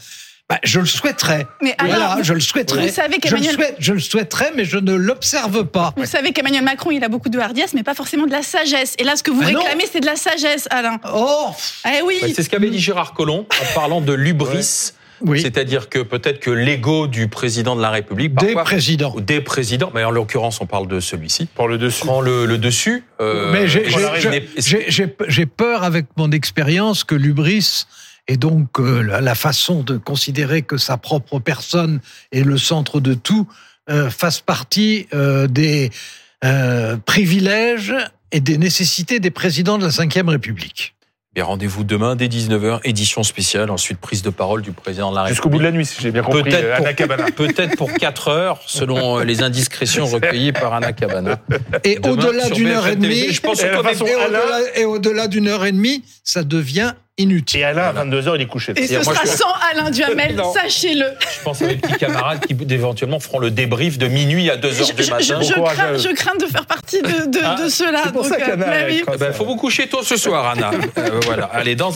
Bah, 0.54 0.60
je 0.64 0.80
le 0.80 0.86
souhaiterais. 0.86 1.48
Mais 1.64 1.76
voilà, 1.80 2.12
alors, 2.12 2.24
je 2.24 2.32
le 2.34 2.40
souhaiterais. 2.40 2.86
vous 2.88 2.94
savez 2.94 3.18
je, 3.26 3.36
le 3.36 3.42
souhaite- 3.42 3.76
je 3.80 3.94
le 3.94 4.00
souhaiterais, 4.00 4.52
mais 4.56 4.66
je 4.66 4.78
ne 4.78 4.94
l'observe 4.94 5.66
pas. 5.66 5.94
Vous 5.98 6.06
savez 6.06 6.32
qu'Emmanuel 6.32 6.64
Macron, 6.64 6.92
il 6.92 7.04
a 7.04 7.10
beaucoup 7.10 7.30
de 7.30 7.40
hardiesse, 7.40 7.74
mais 7.74 7.82
pas 7.82 7.96
forcément 7.96 8.28
de 8.28 8.32
la 8.32 8.44
sagesse. 8.44 8.94
Et 9.00 9.04
là, 9.04 9.16
ce 9.16 9.24
que 9.24 9.32
vous 9.32 9.42
Ah 9.42 9.48
réclamez, 9.48 9.86
c'est 9.92 10.00
de 10.02 10.06
la 10.06 10.16
sagesse, 10.16 10.68
Alain. 10.70 11.00
Oh, 11.12 11.48
Eh 11.88 12.04
oui. 12.04 12.20
Bah, 12.22 12.28
c'est 12.36 12.44
ce 12.44 12.50
qu'avait 12.52 12.70
dit 12.70 12.78
Gérard 12.80 13.14
Collomb 13.14 13.48
en 13.50 13.74
parlant 13.74 14.00
de 14.00 14.14
l'ubris. 14.14 14.92
oui, 15.22 15.42
C'est-à-dire 15.42 15.90
que 15.90 15.98
peut-être 16.00 16.40
que 16.40 16.52
l'ego 16.52 17.08
du 17.08 17.30
président 17.30 17.76
de 17.76 17.82
la 17.82 17.90
République, 17.90 18.36
des 18.36 18.48
parfois, 18.54 18.64
présidents. 18.66 19.16
des 19.20 19.42
présidents, 19.42 19.92
mais 19.96 20.04
en 20.04 20.12
l'occurrence, 20.12 20.62
on 20.62 20.68
parle 20.68 20.88
de 20.88 21.00
celui-ci, 21.00 21.48
Pour 21.56 21.68
le 21.68 21.80
dessus. 21.80 22.06
prend 22.06 22.22
le, 22.22 22.46
le 22.46 22.60
dessus. 22.60 23.06
euh, 23.22 23.52
Mais 23.52 23.66
voilà, 23.90 24.14
j'ai 24.60 25.46
peur 25.48 25.84
avec 25.84 26.06
mon 26.16 26.30
expérience 26.32 27.04
que 27.04 27.16
l'ubris 27.16 27.86
et 28.28 28.38
donc 28.38 28.80
euh, 28.80 29.02
la, 29.02 29.36
façon 29.36 29.84
de 29.84 29.98
considérer 29.98 30.62
que 30.62 30.78
sa 30.78 30.98
propre 30.98 31.40
personne 31.40 32.00
est 32.32 32.44
le 32.44 32.58
centre 32.58 33.00
de 33.00 33.14
tout 33.14 33.48
euh, 33.90 34.10
fasse 34.10 34.40
partie 34.40 35.08
euh, 35.14 35.48
des 35.48 35.90
euh, 36.46 36.96
privilèges 37.06 37.94
et 38.32 38.40
des 38.40 38.58
nécessités 38.58 39.20
des 39.20 39.30
présidents 39.30 39.78
de 39.78 39.84
la 39.84 39.90
Ve 39.90 40.30
République. 40.30 40.96
Bien, 41.36 41.44
rendez-vous 41.44 41.84
demain 41.84 42.16
dès 42.16 42.28
19h, 42.28 42.80
édition 42.86 43.24
spéciale, 43.24 43.70
ensuite 43.72 43.98
prise 43.98 44.22
de 44.22 44.30
parole 44.30 44.62
du 44.62 44.72
président 44.72 45.10
de 45.10 45.16
la 45.16 45.24
République. 45.24 45.36
Jusqu'au 45.36 45.50
bout 45.50 45.58
de 45.58 45.64
la 45.64 45.72
nuit, 45.72 45.86
si 45.86 46.02
j'ai 46.02 46.12
bien 46.12 46.22
compris, 46.22 46.44
Peut-être 46.44 46.78
pour, 46.78 46.86
Anna 46.86 46.94
Cabana. 46.94 47.26
peut-être 47.36 47.76
pour 47.76 47.92
4 47.92 48.28
heures, 48.30 48.62
selon 48.68 49.20
les 49.20 49.42
indiscrétions 49.44 50.06
recueillies 50.08 50.54
par 50.54 50.74
Anna 50.74 50.94
Cabana. 50.94 51.42
Et 51.84 51.98
au-delà 52.08 52.50
d'une 52.52 52.68
heure 52.68 52.88
et 52.88 52.96
demie, 52.96 53.34
Je 53.34 53.42
pense 53.42 53.62
et 54.76 54.86
au-delà 54.86 55.28
d'une 55.28 55.48
heure 55.50 55.66
et 55.66 55.74
demie, 55.74 56.06
ça 56.24 56.44
devient 56.44 56.94
inutile. 57.18 57.60
Et 57.60 57.64
Alain, 57.64 57.84
à 57.96 58.04
22h, 58.06 58.34
il 58.36 58.42
est 58.42 58.46
couché. 58.48 58.74
Et 58.76 58.88
ce 58.88 58.94
moi, 58.96 59.04
sera 59.04 59.26
je- 59.26 59.30
sans 59.30 59.54
Alain 59.72 59.92
Duhamel, 59.92 60.42
sachez-le. 60.54 61.06
Je 61.38 61.44
pense 61.44 61.62
à 61.62 61.68
mes 61.68 61.76
petits 61.76 61.94
camarades 61.98 62.40
qui 62.46 62.56
éventuellement 62.74 63.20
feront 63.20 63.40
le 63.40 63.52
débrief 63.52 63.98
de 63.98 64.08
minuit 64.08 64.50
à 64.50 64.58
2 64.58 64.72
Je, 64.72 64.82
heures 64.82 64.94
du 64.94 65.04
je- 65.04 65.10
matin. 65.12 65.24
je- 65.24 65.34
Bon 65.36 65.42
je 65.44 65.54
courage 65.54 65.80
à 65.80 65.84
crains, 65.84 65.94
eux. 65.94 65.98
je 66.00 66.10
crains 66.16 66.36
de 66.36 66.46
faire 66.46 66.66
partie 66.66 67.02
de, 67.02 67.08
de, 67.32 67.40
Ah, 67.44 67.56
de 67.64 67.70
ceux-là. 67.70 68.02
c'est 68.06 68.12
pour 68.14 68.24
donc, 68.24 68.32
ça 68.32 68.38
qu'Anna, 68.38 68.66
euh, 68.66 68.70
mais 68.70 68.76
elle 68.82 68.92
oui. 68.92 69.04
craint 69.06 69.28
Il 69.28 69.34
faut 69.34 69.46
vous 69.46 69.56
coucher 69.58 69.88
tôt 69.88 70.02
ce 70.04 70.18
soir, 70.18 70.48
Anna. 70.56 70.72
Euh, 70.98 71.20
voilà. 71.26 71.46
Allez, 71.54 71.76
dans 71.76 71.92